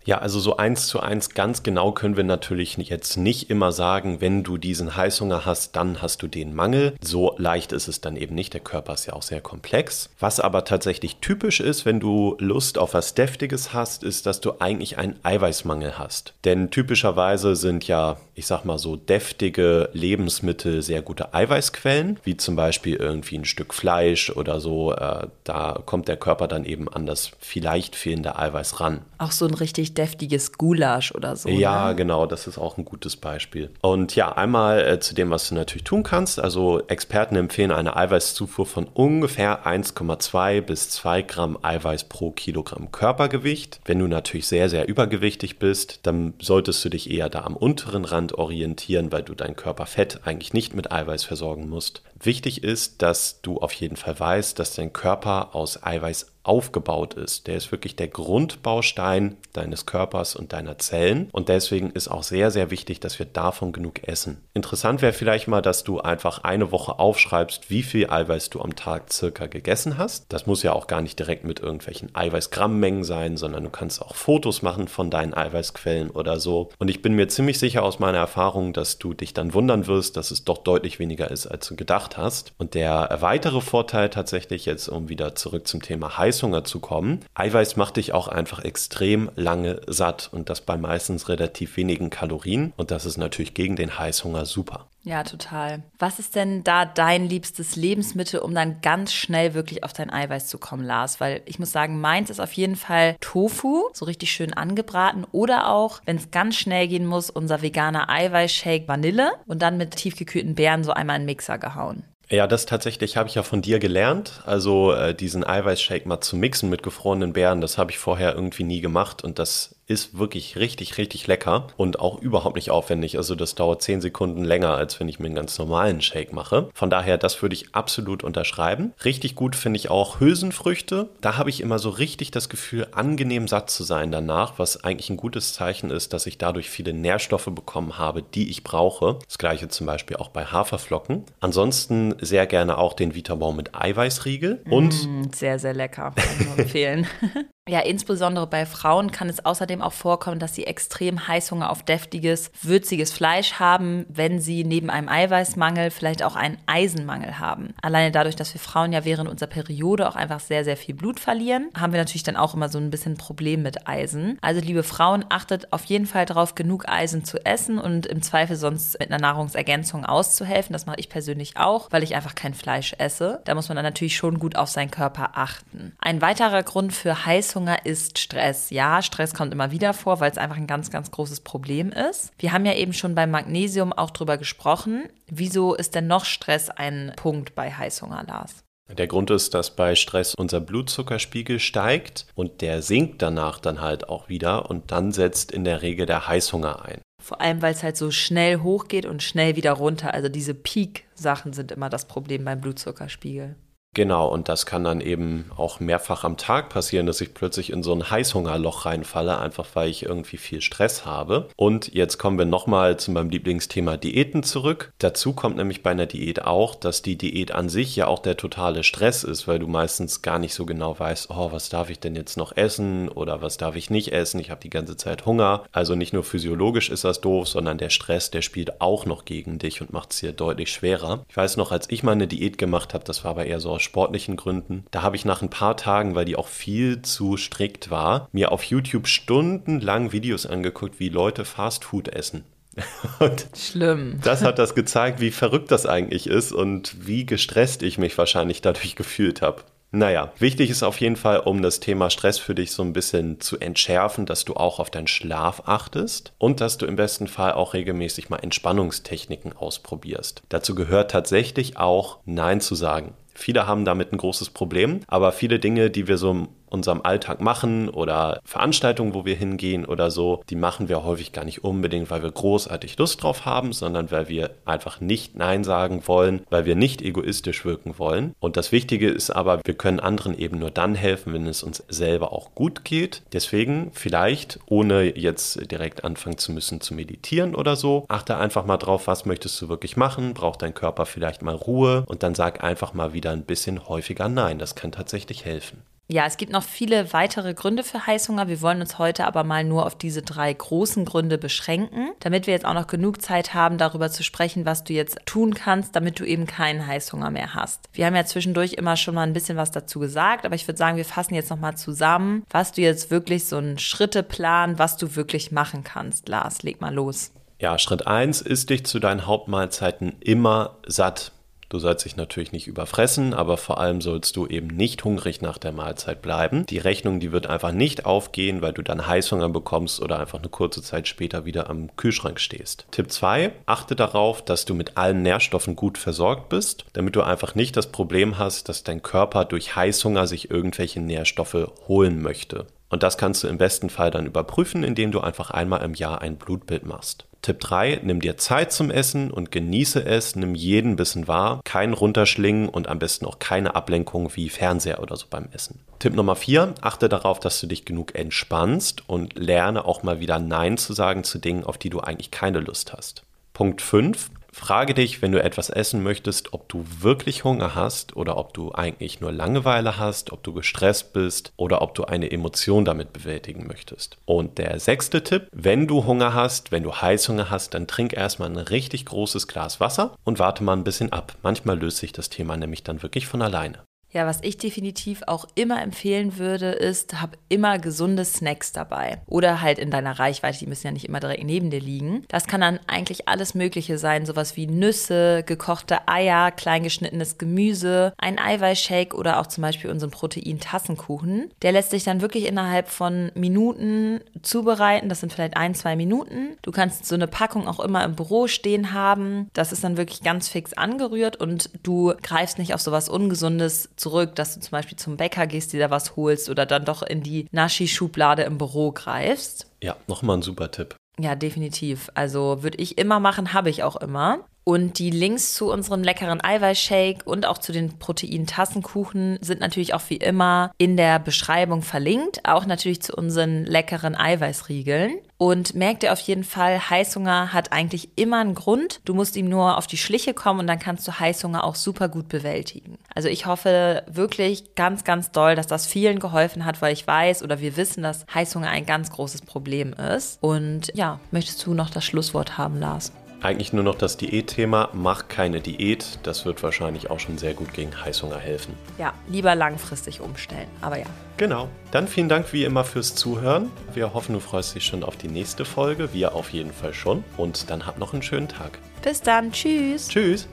Ja, 0.08 0.20
also 0.20 0.40
so 0.40 0.56
eins 0.56 0.88
zu 0.88 1.02
eins 1.02 1.32
ganz 1.32 1.64
genau 1.64 1.92
können 1.92 2.16
wir 2.16 2.24
natürlich 2.24 2.78
jetzt 2.78 3.18
nicht 3.18 3.50
immer 3.50 3.74
sagen, 3.74 4.22
wenn 4.22 4.42
du 4.42 4.58
diesen 4.58 4.96
Heißhunger 4.96 5.46
hast, 5.46 5.76
dann 5.76 6.02
hast 6.02 6.22
du 6.22 6.28
den 6.28 6.56
Mangel. 6.56 6.94
So 7.02 7.36
leicht 7.38 7.74
ist 7.74 7.90
es 7.90 8.00
dann 8.00 8.16
eben 8.16 8.34
nicht. 8.34 8.54
Der 8.54 8.62
Körper 8.62 8.94
ist 8.94 9.06
ja 9.06 9.12
auch 9.12 9.22
sehr 9.22 9.42
komplex. 9.42 10.10
Was 10.18 10.40
aber 10.40 10.64
tatsächlich 10.64 11.18
typisch 11.18 11.60
ist, 11.60 11.86
wenn 11.86 12.00
du 12.00 12.38
Lust 12.40 12.78
auf 12.78 12.94
was 12.94 13.16
Deftiges 13.16 13.74
hast, 13.74 14.02
ist, 14.02 14.26
dass 14.26 14.40
du 14.40 14.54
eigentlich 14.60 14.98
einen 14.98 15.20
Eiweißmangel 15.24 16.00
hast. 16.00 16.36
Denn 16.46 16.72
typischerweise 16.72 17.58
sind 17.58 17.86
ja, 17.86 18.16
ich 18.38 18.46
sag 18.46 18.66
mal 18.66 18.78
so, 18.78 18.96
deftige 18.96 19.90
Lebensmittel 19.94 20.84
sehr 20.84 21.02
gute 21.02 21.34
Eiweißquellen, 21.34 22.20
wie 22.24 22.38
zum 22.38 22.56
Beispiel 22.56 22.96
irgendwie 22.96 23.40
ein 23.40 23.46
Stück 23.46 23.74
Fleisch 23.74 24.30
oder 24.30 24.60
so. 24.60 24.94
Äh, 24.94 25.26
da 25.44 25.82
kommt 25.84 26.08
der 26.08 26.18
Körper 26.18 26.48
dann 26.48 26.64
eben 26.64 26.88
an 26.88 27.08
das 27.08 27.32
vielleicht 27.40 27.96
fehlende 27.96 28.38
Eiweiß 28.38 28.80
ran. 28.80 29.02
Auch 29.18 29.32
so 29.32 29.48
ein 29.48 29.56
richtig 29.56 29.96
deftiges 29.96 30.52
Gulasch 30.54 31.16
oder 31.16 31.36
so. 31.36 31.50
Ja, 31.50 31.90
ne? 31.90 31.96
genau, 31.96 32.28
das 32.28 32.46
ist 32.46 32.60
auch 32.60 32.78
ein 32.78 32.86
gutes 32.86 33.16
Beispiel. 33.16 33.72
Und 33.82 34.16
ja, 34.16 34.32
einmal 34.34 34.88
äh, 34.88 35.00
zu 35.00 35.16
dem, 35.16 35.32
was 35.32 35.50
du 35.50 35.56
natürlich 35.56 35.86
tun 35.86 36.04
kannst. 36.04 36.40
Also 36.40 36.84
Experten 36.88 37.36
empfehlen 37.38 37.72
eine 37.72 37.96
Eiweißzufuhr 37.98 38.68
von 38.68 38.86
ungefähr 38.86 39.66
1,2 39.66 40.62
bis 40.62 40.92
2 40.92 41.24
Gramm 41.24 41.58
Eiweiß 41.60 42.04
pro 42.04 42.30
Kilogramm 42.30 42.92
Körpergewicht. 42.92 43.80
Wenn 43.86 43.98
du 43.98 44.06
natürlich 44.06 44.46
sehr, 44.46 44.70
sehr 44.70 44.88
übergewichtig 44.88 45.58
bist, 45.58 46.02
dann 46.04 46.36
solltest 46.40 46.86
du 46.86 46.90
dich 46.90 47.10
eher 47.10 47.30
da 47.30 47.42
am 47.42 47.58
unteren 47.58 48.06
Rand 48.06 48.27
konstant 48.28 48.34
orientieren, 48.34 49.12
weil 49.12 49.24
du 49.24 49.34
dein 49.36 49.56
Körperfett 49.56 50.22
eigentlich 50.26 50.54
nicht 50.54 50.74
mit 50.74 50.92
Eiweiß 50.92 51.24
versorgen 51.24 51.70
musst. 51.70 52.02
Wichtig 52.20 52.64
ist, 52.64 53.02
dass 53.02 53.42
du 53.42 53.58
auf 53.60 53.74
jeden 53.74 53.96
Fall 53.96 54.20
weißt, 54.20 54.58
dass 54.60 54.76
dein 54.76 54.94
Körper 54.94 55.56
aus 55.56 55.84
Eiweiß 55.84 56.32
aufgebaut 56.48 57.14
ist. 57.14 57.48
Der 57.48 57.56
ist 57.56 57.72
wirklich 57.72 57.96
der 57.96 58.08
Grundbaustein 58.08 59.38
deines 59.54 59.86
Körpers 59.86 60.36
und 60.36 60.54
deiner 60.54 60.78
Zellen 60.78 61.30
und 61.32 61.50
deswegen 61.50 61.92
ist 61.92 62.08
auch 62.08 62.24
sehr, 62.24 62.52
sehr 62.52 62.72
wichtig, 62.72 63.00
dass 63.00 63.20
wir 63.20 63.26
davon 63.26 63.72
genug 63.72 64.08
essen. 64.08 64.44
Interessant 64.54 65.02
wäre 65.02 65.14
vielleicht 65.14 65.48
mal, 65.48 65.62
dass 65.62 65.84
du 65.84 66.00
einfach 66.00 66.44
eine 66.44 66.72
Woche 66.72 67.00
aufschreibst, 67.00 67.70
wie 67.70 67.84
viel 67.84 68.10
Eiweiß 68.10 68.50
du 68.50 68.62
am 68.62 68.76
Tag 68.76 69.12
circa 69.12 69.48
gegessen 69.48 69.98
hast. 69.98 70.26
Das 70.30 70.46
muss 70.48 70.64
ja 70.64 70.74
auch 70.74 70.88
gar 70.88 71.02
nicht 71.02 71.20
direkt 71.20 71.44
mit 71.44 71.60
irgendwelchen 71.60 72.16
Eiweißgrammmengen 72.16 73.04
sein, 73.04 73.38
sondern 73.38 73.64
du 73.64 73.70
kannst 73.70 74.02
auch 74.02 74.16
Fotos 74.16 74.62
machen 74.62 74.88
von 74.88 75.10
deinen 75.10 75.34
Eiweißquellen 75.34 76.10
oder 76.10 76.40
so. 76.40 76.70
Und 76.80 76.90
ich 76.90 77.02
bin 77.02 77.14
mir 77.14 77.28
ziemlich 77.28 77.60
sicher 77.60 77.84
aus 77.84 78.00
meiner 78.00 78.20
Erfahrung, 78.20 78.74
dass 78.74 78.98
du 78.98 79.14
dich 79.14 79.34
dann 79.34 79.54
wundern 79.54 79.88
wirst, 79.88 80.18
dass 80.18 80.32
es 80.32 80.46
doch 80.46 80.60
deutlich 80.60 81.00
weniger 81.00 81.30
ist, 81.30 81.48
als 81.48 81.68
du 81.68 81.76
gedacht 81.76 82.18
hast. 82.18 82.54
Und 82.58 82.74
der 82.74 83.18
weitere 83.20 83.62
Vorteil 83.62 84.10
tatsächlich 84.10 84.66
jetzt, 84.66 84.88
um 84.88 85.10
wieder 85.10 85.36
zurück 85.36 85.68
zum 85.68 85.82
Thema 85.82 86.18
Heiß 86.18 86.37
Heißhunger 86.38 86.64
zu 86.64 86.80
kommen. 86.80 87.26
Eiweiß 87.34 87.78
macht 87.78 87.98
dich 87.98 88.14
auch 88.14 88.28
einfach 88.28 88.64
extrem 88.64 89.32
lange 89.36 89.82
satt 89.88 90.30
und 90.32 90.50
das 90.50 90.62
bei 90.62 90.78
meistens 90.78 91.30
relativ 91.30 91.78
wenigen 91.78 92.12
Kalorien 92.12 92.74
und 92.78 92.92
das 92.92 93.06
ist 93.06 93.18
natürlich 93.18 93.56
gegen 93.56 93.76
den 93.76 93.98
Heißhunger 93.98 94.46
super. 94.46 94.88
Ja, 95.04 95.24
total. 95.24 95.84
Was 95.98 96.20
ist 96.20 96.36
denn 96.36 96.64
da 96.64 96.86
dein 96.86 97.28
liebstes 97.28 97.76
Lebensmittel, 97.76 98.40
um 98.42 98.54
dann 98.54 98.82
ganz 98.82 99.14
schnell 99.14 99.56
wirklich 99.56 99.84
auf 99.84 99.94
dein 99.94 100.12
Eiweiß 100.12 100.48
zu 100.48 100.60
kommen, 100.60 100.84
Lars? 100.84 101.20
Weil 101.20 101.42
ich 101.46 101.58
muss 101.58 101.72
sagen, 101.72 102.02
meins 102.02 102.30
ist 102.30 102.42
auf 102.42 102.52
jeden 102.54 102.76
Fall 102.76 103.16
Tofu, 103.22 103.86
so 103.94 104.06
richtig 104.06 104.32
schön 104.32 104.54
angebraten. 104.54 105.26
Oder 105.32 105.70
auch, 105.70 106.02
wenn 106.06 106.18
es 106.18 106.30
ganz 106.30 106.58
schnell 106.58 106.88
gehen 106.88 107.06
muss, 107.06 107.30
unser 107.30 107.62
veganer 107.62 108.10
Eiweißshake 108.10 108.88
Vanille 108.88 109.32
und 109.48 109.62
dann 109.62 109.78
mit 109.78 109.96
tiefgekühlten 109.96 110.56
Beeren 110.56 110.84
so 110.84 110.92
einmal 110.92 111.16
in 111.16 111.22
den 111.22 111.28
Mixer 111.28 111.58
gehauen. 111.58 112.04
Ja, 112.30 112.46
das 112.46 112.66
tatsächlich 112.66 113.16
habe 113.16 113.30
ich 113.30 113.36
ja 113.36 113.44
von 113.44 113.62
dir 113.62 113.80
gelernt. 113.80 114.42
Also 114.46 114.92
äh, 114.92 115.16
diesen 115.16 115.46
Eiweißshake 115.46 116.08
mal 116.08 116.20
zu 116.20 116.36
mixen 116.36 116.70
mit 116.70 116.84
gefrorenen 116.84 117.32
Beeren, 117.34 117.62
das 117.62 117.78
habe 117.78 117.92
ich 117.92 118.00
vorher 118.00 118.36
irgendwie 118.36 118.64
nie 118.64 118.82
gemacht 118.82 119.24
und 119.24 119.40
das 119.40 119.77
ist 119.88 120.18
wirklich 120.18 120.58
richtig, 120.58 120.98
richtig 120.98 121.28
lecker 121.28 121.68
und 121.78 122.00
auch 122.00 122.22
überhaupt 122.22 122.56
nicht 122.56 122.72
aufwendig. 122.72 123.18
Also 123.18 123.36
das 123.36 123.56
dauert 123.56 123.82
10 123.82 124.02
Sekunden 124.02 124.44
länger, 124.44 124.76
als 124.76 125.00
wenn 125.00 125.10
ich 125.10 125.20
mir 125.20 125.28
einen 125.28 125.36
ganz 125.36 125.58
normalen 125.58 126.02
Shake 126.02 126.34
mache. 126.34 126.70
Von 126.74 126.90
daher, 126.90 127.18
das 127.18 127.42
würde 127.42 127.56
ich 127.56 127.74
absolut 127.74 128.24
unterschreiben. 128.24 128.94
Richtig 129.04 129.36
gut 129.36 129.56
finde 129.56 129.78
ich 129.78 129.90
auch 129.90 130.20
Hülsenfrüchte. 130.20 131.10
Da 131.22 131.38
habe 131.38 131.50
ich 131.50 131.62
immer 131.62 131.80
so 131.80 131.90
richtig 131.90 132.32
das 132.32 132.50
Gefühl, 132.50 132.88
angenehm 132.92 133.48
satt 133.48 133.70
zu 133.70 133.84
sein 133.84 134.12
danach, 134.12 134.60
was 134.60 134.84
eigentlich 134.84 135.10
ein 135.10 135.18
gutes 135.18 135.54
Zeichen 135.54 135.90
ist, 135.90 136.14
dass 136.14 136.26
ich 136.26 136.38
dadurch 136.38 136.70
viele 136.70 136.94
Nährstoffe 136.94 137.50
bekommen 137.52 137.98
habe, 137.98 138.22
die 138.22 138.50
ich 138.50 138.64
brauche. 138.64 139.20
Das 139.26 139.38
gleiche 139.38 139.70
zum 139.70 139.88
Beispiel 139.88 140.18
auch 140.18 140.30
bei 140.30 140.46
Haferflocken. 140.46 141.24
Ansonsten 141.40 142.16
sehr 142.20 142.46
gerne 142.46 142.78
auch 142.78 142.94
den 142.94 143.16
Vitabau 143.16 143.54
mit 143.54 143.74
Eiweißriegel 143.74 144.64
und 144.70 144.94
mm, 145.08 145.32
sehr, 145.34 145.60
sehr 145.60 145.74
lecker. 145.74 146.14
Kann 146.16 146.26
ich 146.40 146.60
empfehlen. 146.60 147.08
Ja, 147.68 147.82
insbesondere 147.82 148.48
bei 148.48 148.66
Frauen 148.66 149.12
kann 149.12 149.28
es 149.28 149.46
außerdem 149.46 149.82
auch 149.82 149.92
vorkommen, 149.92 150.40
dass 150.40 150.56
sie 150.56 150.66
extrem 150.66 151.28
Heißhunger 151.28 151.70
auf 151.70 151.84
deftiges, 151.84 152.50
würziges 152.62 153.12
Fleisch 153.12 153.54
haben, 153.54 154.06
wenn 154.08 154.40
sie 154.40 154.64
neben 154.64 154.90
einem 154.90 155.10
Eiweißmangel 155.10 155.92
vielleicht 155.92 156.24
auch 156.24 156.38
einen 156.38 156.58
Eisenmangel 156.66 157.40
haben. 157.40 157.74
Alleine 157.82 158.12
dadurch, 158.12 158.38
dass 158.38 158.54
wir 158.54 158.62
Frauen 158.62 158.94
ja 158.94 159.04
während 159.04 159.30
unserer 159.30 159.50
Periode 159.50 160.08
auch 160.08 160.16
einfach 160.16 160.40
sehr, 160.40 160.64
sehr 160.64 160.78
viel 160.78 160.96
Blut 160.96 161.20
verlieren, 161.20 161.70
haben 161.78 161.92
wir 161.92 162.00
natürlich 162.00 162.24
dann 162.24 162.38
auch 162.38 162.54
immer 162.54 162.70
so 162.70 162.78
ein 162.78 162.90
bisschen 162.90 163.18
Problem 163.18 163.64
mit 163.64 163.86
Eisen. 163.86 164.38
Also 164.42 164.62
liebe 164.62 164.84
Frauen, 164.84 165.26
achtet 165.28 165.74
auf 165.74 165.84
jeden 165.86 166.06
Fall 166.06 166.26
darauf, 166.26 166.56
genug 166.56 166.88
Eisen 166.88 167.26
zu 167.26 167.46
essen 167.46 167.80
und 167.80 168.06
im 168.06 168.22
Zweifel 168.22 168.56
sonst 168.56 168.98
mit 169.00 169.12
einer 169.12 169.22
Nahrungsergänzung 169.22 170.06
auszuhelfen. 170.06 170.72
Das 170.72 170.86
mache 170.86 171.00
ich 171.00 171.10
persönlich 171.10 171.58
auch, 171.58 171.90
weil 171.92 172.04
ich 172.04 172.16
einfach 172.16 172.36
kein 172.36 172.54
Fleisch 172.54 172.96
esse. 172.98 173.42
Da 173.44 173.56
muss 173.56 173.68
man 173.68 173.76
dann 173.76 173.86
natürlich 173.86 174.16
schon 174.16 174.40
gut 174.40 174.56
auf 174.56 174.70
seinen 174.70 174.92
Körper 174.92 175.32
achten. 175.34 175.94
Ein 176.00 176.22
weiterer 176.22 176.64
Grund 176.64 176.94
für 176.94 177.26
Heißhunger 177.26 177.57
Heißhunger 177.58 177.86
ist 177.86 178.20
Stress. 178.20 178.70
Ja, 178.70 179.02
Stress 179.02 179.34
kommt 179.34 179.52
immer 179.52 179.72
wieder 179.72 179.96
vor, 179.96 180.20
weil 180.20 180.30
es 180.30 180.38
einfach 180.38 180.58
ein 180.58 180.68
ganz, 180.68 180.92
ganz 180.92 181.10
großes 181.10 181.40
Problem 181.40 181.92
ist. 181.92 182.32
Wir 182.38 182.54
haben 182.54 182.68
ja 182.68 182.76
eben 182.76 182.94
schon 182.94 183.16
beim 183.16 183.32
Magnesium 183.32 183.94
auch 183.94 184.12
drüber 184.12 184.38
gesprochen. 184.38 185.10
Wieso 185.26 185.74
ist 185.74 185.96
denn 185.96 186.06
noch 186.06 186.26
Stress 186.26 186.70
ein 186.70 187.14
Punkt 187.16 187.56
bei 187.56 187.72
Heißhunger, 187.72 188.26
Lars? 188.28 188.64
Der 188.96 189.08
Grund 189.08 189.32
ist, 189.32 189.56
dass 189.56 189.76
bei 189.76 189.96
Stress 189.96 190.36
unser 190.36 190.62
Blutzuckerspiegel 190.62 191.60
steigt 191.60 192.28
und 192.36 192.62
der 192.62 192.84
sinkt 192.84 193.24
danach 193.24 193.60
dann 193.60 193.82
halt 193.82 194.08
auch 194.08 194.30
wieder 194.30 194.70
und 194.70 194.92
dann 194.92 195.12
setzt 195.12 195.52
in 195.52 195.64
der 195.64 195.82
Regel 195.82 196.06
der 196.06 196.28
Heißhunger 196.28 196.86
ein. 196.86 197.02
Vor 197.22 197.42
allem, 197.42 197.64
weil 197.64 197.74
es 197.74 197.82
halt 197.82 197.98
so 197.98 198.12
schnell 198.12 198.62
hochgeht 198.62 199.08
und 199.08 199.24
schnell 199.24 199.56
wieder 199.56 199.74
runter. 199.74 200.14
Also 200.14 200.30
diese 200.30 200.54
Peak-Sachen 200.54 201.54
sind 201.54 201.72
immer 201.72 201.90
das 201.90 202.06
Problem 202.06 202.46
beim 202.46 202.62
Blutzuckerspiegel. 202.62 203.56
Genau, 203.98 204.28
und 204.28 204.48
das 204.48 204.68
kann 204.68 204.84
dann 204.84 205.02
eben 205.02 205.50
auch 205.58 205.80
mehrfach 205.80 206.24
am 206.24 206.38
Tag 206.38 206.70
passieren, 206.70 207.08
dass 207.08 207.20
ich 207.20 207.34
plötzlich 207.34 207.72
in 207.72 207.82
so 207.82 207.94
ein 207.94 208.12
Heißhungerloch 208.12 208.86
reinfalle, 208.86 209.40
einfach 209.40 209.66
weil 209.74 209.90
ich 209.90 210.04
irgendwie 210.04 210.38
viel 210.38 210.62
Stress 210.62 211.04
habe. 211.04 211.48
Und 211.56 211.92
jetzt 211.96 212.20
kommen 212.20 212.38
wir 212.38 212.46
nochmal 212.46 212.98
zu 212.98 213.10
meinem 213.10 213.32
Lieblingsthema 213.32 213.98
Diäten 213.98 214.44
zurück. 214.44 214.94
Dazu 215.00 215.34
kommt 215.34 215.58
nämlich 215.58 215.82
bei 215.82 215.90
einer 215.90 216.06
Diät 216.06 216.44
auch, 216.44 216.76
dass 216.76 217.02
die 217.02 217.18
Diät 217.18 217.52
an 217.52 217.70
sich 217.70 217.96
ja 217.96 218.06
auch 218.06 218.20
der 218.20 218.38
totale 218.38 218.84
Stress 218.84 219.24
ist, 219.24 219.48
weil 219.48 219.58
du 219.58 219.66
meistens 219.66 220.22
gar 220.22 220.38
nicht 220.38 220.54
so 220.54 220.68
genau 220.68 221.00
weißt, 221.00 221.32
oh, 221.32 221.52
was 221.52 221.70
darf 221.70 221.90
ich 221.90 222.00
denn 222.00 222.16
jetzt 222.16 222.38
noch 222.38 222.56
essen 222.56 223.10
oder 223.10 223.42
was 223.42 223.58
darf 223.58 223.76
ich 223.76 223.90
nicht 223.90 224.14
essen? 224.14 224.40
Ich 224.40 224.52
habe 224.52 224.62
die 224.62 224.70
ganze 224.70 224.96
Zeit 224.96 225.26
Hunger. 225.26 225.64
Also 225.72 225.96
nicht 225.96 226.14
nur 226.14 226.24
physiologisch 226.24 226.92
ist 226.92 227.04
das 227.04 227.20
doof, 227.20 227.48
sondern 227.48 227.80
der 227.80 227.90
Stress, 227.90 228.30
der 228.30 228.44
spielt 228.44 228.80
auch 228.80 229.08
noch 229.08 229.26
gegen 229.26 229.58
dich 229.58 229.82
und 229.82 229.92
macht 229.92 230.12
es 230.12 230.20
dir 230.20 230.34
deutlich 230.34 230.72
schwerer. 230.72 231.26
Ich 231.30 231.38
weiß 231.38 231.58
noch, 231.58 231.72
als 231.72 231.90
ich 231.90 232.04
mal 232.04 232.12
eine 232.12 232.28
Diät 232.28 232.60
gemacht 232.60 232.94
habe, 232.94 233.04
das 233.04 233.24
war 233.24 233.32
aber 233.32 233.48
eher 233.48 233.60
so 233.60 233.72
aus 233.72 233.87
sportlichen 233.88 234.36
Gründen. 234.36 234.86
Da 234.92 235.02
habe 235.02 235.16
ich 235.16 235.26
nach 235.26 235.42
ein 235.42 235.50
paar 235.50 235.78
Tagen, 235.78 236.14
weil 236.14 236.26
die 236.26 236.36
auch 236.36 236.48
viel 236.48 237.02
zu 237.02 237.38
strikt 237.38 237.90
war, 237.90 238.30
mir 238.32 238.52
auf 238.52 238.64
YouTube 238.64 239.08
stundenlang 239.08 240.12
Videos 240.12 240.46
angeguckt, 240.46 241.00
wie 241.00 241.10
Leute 241.10 241.46
Fastfood 241.46 242.10
essen. 242.10 242.44
Und 243.20 243.48
Schlimm. 243.58 244.20
Das 244.24 244.44
hat 244.44 244.60
das 244.60 244.76
gezeigt, 244.76 245.20
wie 245.20 245.32
verrückt 245.32 245.72
das 245.72 245.86
eigentlich 245.86 246.28
ist 246.28 246.52
und 246.52 247.08
wie 247.08 247.26
gestresst 247.26 247.82
ich 247.82 247.98
mich 247.98 248.16
wahrscheinlich 248.20 248.62
dadurch 248.62 248.96
gefühlt 248.96 249.42
habe. 249.42 249.64
Naja, 249.92 250.34
wichtig 250.38 250.70
ist 250.70 250.84
auf 250.84 251.00
jeden 251.00 251.16
Fall, 251.16 251.40
um 251.40 251.62
das 251.62 251.80
Thema 251.80 252.10
Stress 252.10 252.38
für 252.38 252.54
dich 252.54 252.72
so 252.72 252.84
ein 252.84 252.92
bisschen 252.92 253.40
zu 253.40 253.58
entschärfen, 253.58 254.26
dass 254.26 254.44
du 254.44 254.56
auch 254.56 254.80
auf 254.80 254.90
deinen 254.90 255.08
Schlaf 255.08 255.64
achtest 255.66 256.34
und 256.38 256.60
dass 256.60 256.78
du 256.78 256.86
im 256.86 256.98
besten 256.98 257.28
Fall 257.28 257.54
auch 257.54 257.74
regelmäßig 257.74 258.30
mal 258.30 258.38
Entspannungstechniken 258.38 259.54
ausprobierst. 259.54 260.44
Dazu 260.50 260.76
gehört 260.76 261.12
tatsächlich 261.12 261.78
auch 261.78 262.20
Nein 262.26 262.60
zu 262.60 262.76
sagen. 262.76 263.14
Viele 263.40 263.68
haben 263.68 263.86
damit 263.86 264.12
ein 264.12 264.18
großes 264.18 264.50
Problem, 264.50 265.02
aber 265.06 265.32
viele 265.32 265.60
Dinge, 265.60 265.92
die 265.92 266.08
wir 266.08 266.18
so 266.18 266.48
unserem 266.70 267.02
Alltag 267.04 267.42
machen 267.42 267.90
oder 267.90 268.40
Veranstaltungen, 268.44 269.14
wo 269.14 269.26
wir 269.26 269.36
hingehen 269.36 269.86
oder 269.86 270.12
so, 270.12 270.44
die 270.50 270.56
machen 270.56 270.90
wir 270.90 271.04
häufig 271.04 271.32
gar 271.32 271.46
nicht 271.46 271.64
unbedingt, 271.64 272.10
weil 272.10 272.24
wir 272.24 272.32
großartig 272.32 272.98
Lust 272.98 273.24
drauf 273.24 273.46
haben, 273.46 273.74
sondern 273.74 274.12
weil 274.12 274.30
wir 274.30 274.52
einfach 274.66 275.02
nicht 275.02 275.36
Nein 275.36 275.64
sagen 275.64 276.04
wollen, 276.06 276.42
weil 276.50 276.66
wir 276.66 276.76
nicht 276.76 277.02
egoistisch 277.02 277.66
wirken 277.66 277.98
wollen. 277.98 278.34
Und 278.40 278.58
das 278.58 278.72
Wichtige 278.72 279.10
ist 279.10 279.30
aber, 279.32 279.62
wir 279.64 279.74
können 279.74 280.00
anderen 280.00 280.38
eben 280.38 280.60
nur 280.60 280.72
dann 280.72 280.96
helfen, 280.96 281.34
wenn 281.34 281.48
es 281.48 281.64
uns 281.64 281.84
selber 281.88 282.34
auch 282.34 282.54
gut 282.56 282.84
geht. 282.84 283.24
Deswegen 283.34 283.92
vielleicht, 283.94 284.60
ohne 284.68 285.18
jetzt 285.18 285.72
direkt 285.72 286.04
anfangen 286.04 286.38
zu 286.38 286.52
müssen 286.52 286.82
zu 286.82 286.94
meditieren 286.94 287.56
oder 287.56 287.76
so, 287.76 288.06
achte 288.08 288.38
einfach 288.38 288.66
mal 288.66 288.78
drauf, 288.78 289.08
was 289.08 289.26
möchtest 289.26 289.62
du 289.62 289.70
wirklich 289.70 289.98
machen, 289.98 290.34
braucht 290.34 290.62
dein 290.62 290.74
Körper 290.74 291.06
vielleicht 291.06 291.42
mal 291.42 291.56
Ruhe 291.56 292.04
und 292.08 292.24
dann 292.24 292.36
sag 292.36 292.64
einfach 292.64 292.94
mal 292.94 293.14
wieder 293.14 293.32
ein 293.32 293.44
bisschen 293.44 293.88
häufiger 293.88 294.30
Nein. 294.30 294.60
Das 294.60 294.76
kann 294.76 294.92
tatsächlich 294.92 295.46
helfen. 295.46 295.82
Ja, 296.10 296.26
es 296.26 296.38
gibt 296.38 296.54
noch 296.54 296.64
viele 296.64 297.12
weitere 297.12 297.54
Gründe 297.54 297.84
für 297.84 298.08
Heißhunger. 298.08 298.48
Wir 298.48 298.62
wollen 298.62 298.80
uns 298.80 298.98
heute 298.98 299.26
aber 299.26 299.44
mal 299.44 299.66
nur 299.66 299.86
auf 299.86 299.94
diese 299.94 300.22
drei 300.22 300.54
großen 300.54 301.04
Gründe 301.04 301.38
beschränken, 301.38 302.12
damit 302.22 302.48
wir 302.48 302.54
jetzt 302.54 302.66
auch 302.66 302.74
noch 302.74 302.88
genug 302.88 303.22
Zeit 303.22 303.54
haben, 303.54 303.78
darüber 303.78 304.10
zu 304.10 304.24
sprechen, 304.24 304.66
was 304.66 304.86
du 304.86 304.94
jetzt 304.94 305.18
tun 305.26 305.54
kannst, 305.54 305.98
damit 305.98 306.22
du 306.22 306.24
eben 306.24 306.46
keinen 306.46 306.88
Heißhunger 306.88 307.30
mehr 307.30 307.54
hast. 307.56 307.90
Wir 307.92 308.06
haben 308.06 308.16
ja 308.16 308.24
zwischendurch 308.24 308.74
immer 308.74 308.96
schon 308.96 309.16
mal 309.16 309.24
ein 309.24 309.34
bisschen 309.34 309.58
was 309.58 309.72
dazu 309.72 310.00
gesagt, 310.00 310.46
aber 310.46 310.56
ich 310.56 310.66
würde 310.66 310.78
sagen, 310.78 310.96
wir 310.96 311.04
fassen 311.04 311.36
jetzt 311.36 311.50
noch 311.50 311.60
mal 311.60 311.76
zusammen, 311.76 312.46
was 312.50 312.72
du 312.72 312.82
jetzt 312.82 313.12
wirklich 313.12 313.44
so 313.46 313.58
einen 313.58 313.78
Schritteplan, 313.78 314.80
was 314.80 314.96
du 314.96 315.18
wirklich 315.18 315.52
machen 315.52 315.84
kannst. 315.84 316.30
Lars, 316.30 316.64
leg 316.64 316.80
mal 316.80 316.94
los. 316.94 317.32
Ja, 317.60 317.78
Schritt 317.80 318.08
1 318.08 318.42
ist 318.42 318.70
dich 318.70 318.86
zu 318.86 319.00
deinen 319.00 319.26
Hauptmahlzeiten 319.26 320.16
immer 320.22 320.78
satt. 320.86 321.34
Du 321.70 321.80
sollst 321.80 322.06
dich 322.06 322.16
natürlich 322.16 322.54
nicht 322.54 322.68
überfressen, 322.68 323.34
aber 323.34 323.58
vor 323.58 323.80
allem 323.80 324.00
sollst 324.00 324.38
du 324.38 324.48
eben 324.48 324.68
nicht 324.68 325.04
hungrig 325.04 325.42
nach 325.42 325.58
der 325.58 325.74
Mahlzeit 325.74 326.22
bleiben. 326.22 326.66
Die 326.66 326.78
Rechnung, 326.78 327.20
die 327.20 327.34
wird 327.34 327.48
einfach 327.48 327.74
nicht 327.74 328.06
aufgehen, 328.06 328.62
weil 328.62 328.72
du 328.72 328.82
dann 328.82 329.06
Heißhunger 329.06 329.50
bekommst 329.50 330.02
oder 330.02 330.20
einfach 330.20 330.40
eine 330.40 330.48
kurze 330.48 330.82
Zeit 330.82 331.10
später 331.10 331.44
wieder 331.44 331.70
am 331.70 331.94
Kühlschrank 331.98 332.40
stehst. 332.40 332.86
Tipp 332.92 333.12
2, 333.12 333.52
achte 333.66 333.98
darauf, 333.98 334.46
dass 334.46 334.64
du 334.64 334.76
mit 334.76 334.96
allen 334.96 335.24
Nährstoffen 335.24 335.76
gut 335.76 335.98
versorgt 335.98 336.48
bist, 336.48 336.86
damit 336.94 337.18
du 337.18 337.22
einfach 337.22 337.54
nicht 337.54 337.76
das 337.76 337.92
Problem 337.92 338.38
hast, 338.38 338.70
dass 338.70 338.84
dein 338.84 339.02
Körper 339.02 339.44
durch 339.44 339.76
Heißhunger 339.76 340.26
sich 340.26 340.50
irgendwelche 340.50 341.02
Nährstoffe 341.02 341.70
holen 341.88 342.22
möchte. 342.22 342.66
Und 342.90 343.04
das 343.04 343.18
kannst 343.18 343.44
du 343.44 343.50
im 343.50 343.58
besten 343.58 343.90
Fall 343.90 344.12
dann 344.12 344.26
überprüfen, 344.26 344.84
indem 344.84 345.12
du 345.12 345.20
einfach 345.20 345.52
einmal 345.52 345.82
im 345.82 345.94
Jahr 345.94 346.22
ein 346.22 346.38
Blutbild 346.38 346.86
machst. 346.86 347.26
Tipp 347.42 347.60
3, 347.60 348.02
nimm 348.04 348.20
dir 348.20 348.38
Zeit 348.38 348.72
zum 348.72 348.92
Essen 348.92 349.32
und 349.32 349.52
genieße 349.52 350.04
es, 350.06 350.36
nimm 350.36 350.56
jeden 350.56 350.96
Bissen 350.96 351.28
wahr, 351.28 351.62
kein 351.64 351.94
Runterschlingen 351.94 352.70
und 352.70 352.88
am 352.88 353.00
besten 353.00 353.26
auch 353.26 353.40
keine 353.40 353.76
Ablenkung 353.76 354.32
wie 354.36 354.50
Fernseher 354.50 355.02
oder 355.02 355.16
so 355.16 355.28
beim 355.30 355.48
Essen. 355.52 355.80
Tipp 356.00 356.14
Nummer 356.14 356.36
4, 356.36 356.76
achte 356.82 357.10
darauf, 357.10 357.40
dass 357.40 357.60
du 357.60 357.68
dich 357.68 357.86
genug 357.86 358.16
entspannst 358.16 359.08
und 359.08 359.38
lerne 359.38 359.86
auch 359.86 360.04
mal 360.04 360.20
wieder 360.20 360.40
Nein 360.40 360.78
zu 360.78 360.94
sagen 360.94 361.24
zu 361.24 361.40
Dingen, 361.40 361.64
auf 361.64 361.78
die 361.78 361.90
du 361.90 362.00
eigentlich 362.00 362.32
keine 362.32 362.60
Lust 362.60 362.94
hast. 362.94 363.24
Punkt 363.54 363.82
5, 363.82 364.30
Frage 364.58 364.96
dich, 364.96 365.22
wenn 365.22 365.32
du 365.32 365.42
etwas 365.42 365.70
essen 365.70 366.02
möchtest, 366.02 366.52
ob 366.52 366.68
du 366.68 366.84
wirklich 367.00 367.44
Hunger 367.44 367.76
hast 367.76 368.16
oder 368.16 368.38
ob 368.38 368.56
du 368.56 368.74
eigentlich 368.74 369.22
nur 369.22 369.32
Langeweile 369.32 370.00
hast, 370.00 370.34
ob 370.34 370.42
du 370.42 370.52
gestresst 370.52 371.14
bist 371.14 371.54
oder 371.58 371.84
ob 371.84 371.94
du 371.94 372.06
eine 372.06 372.32
Emotion 372.32 372.84
damit 372.84 373.14
bewältigen 373.14 373.68
möchtest. 373.68 374.18
Und 374.26 374.58
der 374.58 374.80
sechste 374.80 375.24
Tipp, 375.24 375.48
wenn 375.54 375.86
du 375.86 376.06
Hunger 376.06 376.34
hast, 376.34 376.72
wenn 376.72 376.82
du 376.82 376.92
Heißhunger 376.92 377.52
hast, 377.52 377.76
dann 377.76 377.86
trink 377.86 378.14
erstmal 378.14 378.50
ein 378.50 378.58
richtig 378.58 379.06
großes 379.06 379.48
Glas 379.48 379.80
Wasser 379.80 380.16
und 380.24 380.40
warte 380.40 380.64
mal 380.64 380.76
ein 380.76 380.84
bisschen 380.84 381.14
ab. 381.14 381.36
Manchmal 381.44 381.78
löst 381.80 381.98
sich 381.98 382.12
das 382.12 382.30
Thema 382.30 382.58
nämlich 382.58 382.84
dann 382.84 383.04
wirklich 383.04 383.28
von 383.28 383.44
alleine. 383.44 383.87
Ja, 384.18 384.26
was 384.26 384.40
ich 384.42 384.58
definitiv 384.58 385.22
auch 385.28 385.46
immer 385.54 385.80
empfehlen 385.80 386.40
würde, 386.40 386.72
ist, 386.72 387.22
hab 387.22 387.38
immer 387.50 387.78
gesunde 387.78 388.26
Snacks 388.26 388.72
dabei. 388.72 389.22
Oder 389.28 389.62
halt 389.62 389.78
in 389.78 389.92
deiner 389.92 390.18
Reichweite, 390.18 390.58
die 390.58 390.66
müssen 390.66 390.88
ja 390.88 390.92
nicht 390.92 391.06
immer 391.06 391.20
direkt 391.20 391.44
neben 391.44 391.70
dir 391.70 391.80
liegen. 391.80 392.26
Das 392.28 392.48
kann 392.48 392.62
dann 392.62 392.80
eigentlich 392.88 393.28
alles 393.28 393.54
Mögliche 393.54 394.00
sein, 394.00 394.26
sowas 394.26 394.58
wie 394.58 394.66
Nüsse, 394.66 395.44
gekochte 395.46 396.08
Eier, 396.08 396.50
kleingeschnittenes 396.50 397.38
Gemüse, 397.38 398.14
ein 398.18 398.40
Eiweißshake 398.40 399.16
oder 399.16 399.40
auch 399.40 399.46
zum 399.46 399.62
Beispiel 399.62 399.92
unseren 399.92 400.10
Protein-Tassenkuchen. 400.10 401.52
Der 401.62 401.72
lässt 401.72 401.92
sich 401.92 402.04
dann 402.04 402.22
wirklich 402.22 402.48
innerhalb 402.48 402.90
von 402.90 403.32
Minuten 403.36 404.22
zubereiten. 404.42 405.10
Das 405.10 405.20
sind 405.20 405.32
vielleicht 405.32 405.58
ein, 405.58 405.76
zwei 405.76 405.96
Minuten. 405.96 406.58
Du 406.64 406.72
kannst 406.72 407.06
so 407.06 407.14
eine 407.14 407.28
Packung 407.28 407.68
auch 407.68 407.80
immer 407.80 408.04
im 408.04 408.16
Büro 408.16 408.48
stehen 408.48 408.94
haben. 408.94 409.52
Das 409.54 409.72
ist 409.72 409.84
dann 409.84 409.96
wirklich 409.96 410.24
ganz 410.24 410.50
fix 410.50 410.74
angerührt 410.74 411.36
und 411.36 411.70
du 411.84 412.16
greifst 412.24 412.58
nicht 412.58 412.74
auf 412.74 412.82
sowas 412.82 413.10
Ungesundes 413.10 413.90
zurück, 414.08 414.36
dass 414.36 414.54
du 414.54 414.62
zum 414.62 414.72
Beispiel 414.72 414.98
zum 414.98 415.18
Bäcker 415.18 415.48
gehst, 415.48 415.74
dir 415.74 415.80
da 415.82 415.92
was 415.92 416.16
holst 416.16 416.50
oder 416.50 416.66
dann 416.66 416.86
doch 416.86 417.02
in 417.02 417.24
die 417.24 417.48
Naschi-Schublade 417.52 418.44
im 418.44 418.58
Büro 418.58 418.92
greifst. 418.92 419.68
Ja, 419.84 419.98
nochmal 420.08 420.38
ein 420.38 420.42
super 420.42 420.72
Tipp. 420.72 420.96
Ja, 421.20 421.36
definitiv. 421.36 422.10
Also 422.14 422.64
würde 422.64 422.78
ich 422.78 422.98
immer 422.98 423.20
machen, 423.20 423.54
habe 423.54 423.70
ich 423.70 423.84
auch 423.84 423.98
immer. 423.98 424.46
Und 424.64 425.00
die 425.00 425.10
Links 425.10 425.54
zu 425.54 425.72
unserem 425.72 426.04
leckeren 426.04 426.44
Eiweißshake 426.44 427.24
und 427.24 427.46
auch 427.46 427.58
zu 427.58 427.72
den 427.72 428.00
Protein-Tassenkuchen 428.00 429.40
sind 429.42 429.62
natürlich 429.62 429.94
auch 429.94 430.02
wie 430.10 430.18
immer 430.18 430.72
in 430.78 430.98
der 430.98 431.20
Beschreibung 431.20 431.82
verlinkt. 431.82 432.42
Auch 432.44 432.66
natürlich 432.66 433.02
zu 433.02 433.14
unseren 433.14 433.66
leckeren 433.66 434.16
Eiweißriegeln. 434.16 435.20
Und 435.38 435.76
merkt 435.76 436.02
ihr 436.02 436.14
auf 436.14 436.20
jeden 436.20 436.44
Fall, 436.44 436.90
Heißhunger 436.90 437.54
hat 437.54 437.72
eigentlich 437.72 438.10
immer 438.16 438.40
einen 438.40 438.56
Grund. 438.56 439.02
Du 439.06 439.14
musst 439.14 439.36
ihm 439.36 439.48
nur 439.48 439.78
auf 439.78 439.86
die 439.86 439.98
Schliche 439.98 440.34
kommen 440.34 440.62
und 440.62 440.68
dann 440.68 440.80
kannst 440.80 441.08
du 441.08 441.20
Heißhunger 441.20 441.64
auch 441.64 441.76
super 441.76 442.10
gut 442.10 442.28
bewältigen. 442.28 442.98
Also 443.14 443.30
ich 443.30 443.46
hoffe 443.46 444.04
wirklich 444.08 444.74
ganz, 444.74 445.04
ganz 445.04 445.32
doll, 445.32 445.56
dass 445.56 445.68
das 445.68 445.86
vielen 445.86 446.20
geholfen 446.20 446.66
hat, 446.66 446.82
weil 446.82 446.94
ich 446.94 447.06
weiß 447.06 447.44
oder 447.44 447.60
wir 447.60 447.78
wissen, 447.78 448.02
dass 448.02 448.26
Heißhunger 448.34 448.70
ein 448.70 448.88
ganz 448.88 449.12
großes 449.12 449.44
Problem 449.44 449.94
ist. 449.94 450.40
Und 450.42 450.92
ja, 450.96 451.20
möchtest 451.30 451.64
du 451.66 451.76
noch 451.76 451.92
das 451.92 452.04
Schlusswort 452.04 452.58
haben, 452.58 452.80
Lars? 452.80 453.12
Eigentlich 453.42 453.72
nur 453.72 453.84
noch 453.84 453.96
das 453.96 454.18
Diätthema. 454.18 454.90
Mach 454.94 455.28
keine 455.28 455.62
Diät. 455.62 456.20
Das 456.24 456.46
wird 456.46 456.64
wahrscheinlich 456.64 457.10
auch 457.10 457.20
schon 457.20 457.38
sehr 457.38 457.54
gut 457.54 457.74
gegen 457.74 458.04
Heißhunger 458.04 458.40
helfen. 458.40 458.76
Ja, 458.98 459.14
lieber 459.28 459.56
langfristig 459.56 460.22
umstellen. 460.22 460.68
Aber 460.82 460.98
ja. 460.98 461.06
Genau. 461.38 461.70
Dann 461.92 462.08
vielen 462.08 462.30
Dank 462.30 462.52
wie 462.52 462.64
immer 462.64 462.84
fürs 462.84 463.14
Zuhören. 463.14 463.72
Wir 463.94 464.14
hoffen, 464.14 464.34
du 464.34 464.40
freust 464.40 464.76
dich 464.76 464.86
schon 464.86 465.04
auf 465.04 465.18
die 465.18 465.28
nächste 465.28 465.66
Folge. 465.66 466.14
Wir 466.14 466.34
auf 466.34 466.50
jeden 466.50 466.74
Fall 466.74 466.94
schon. 466.94 467.24
Und 467.38 467.70
dann 467.70 467.86
habt 467.86 468.00
noch 468.00 468.14
einen 468.14 468.24
schönen 468.24 468.48
Tag. 468.48 468.80
Bis 469.04 469.22
dann. 469.22 469.52
Tschüss. 469.52 470.08
Tschüss. 470.08 470.48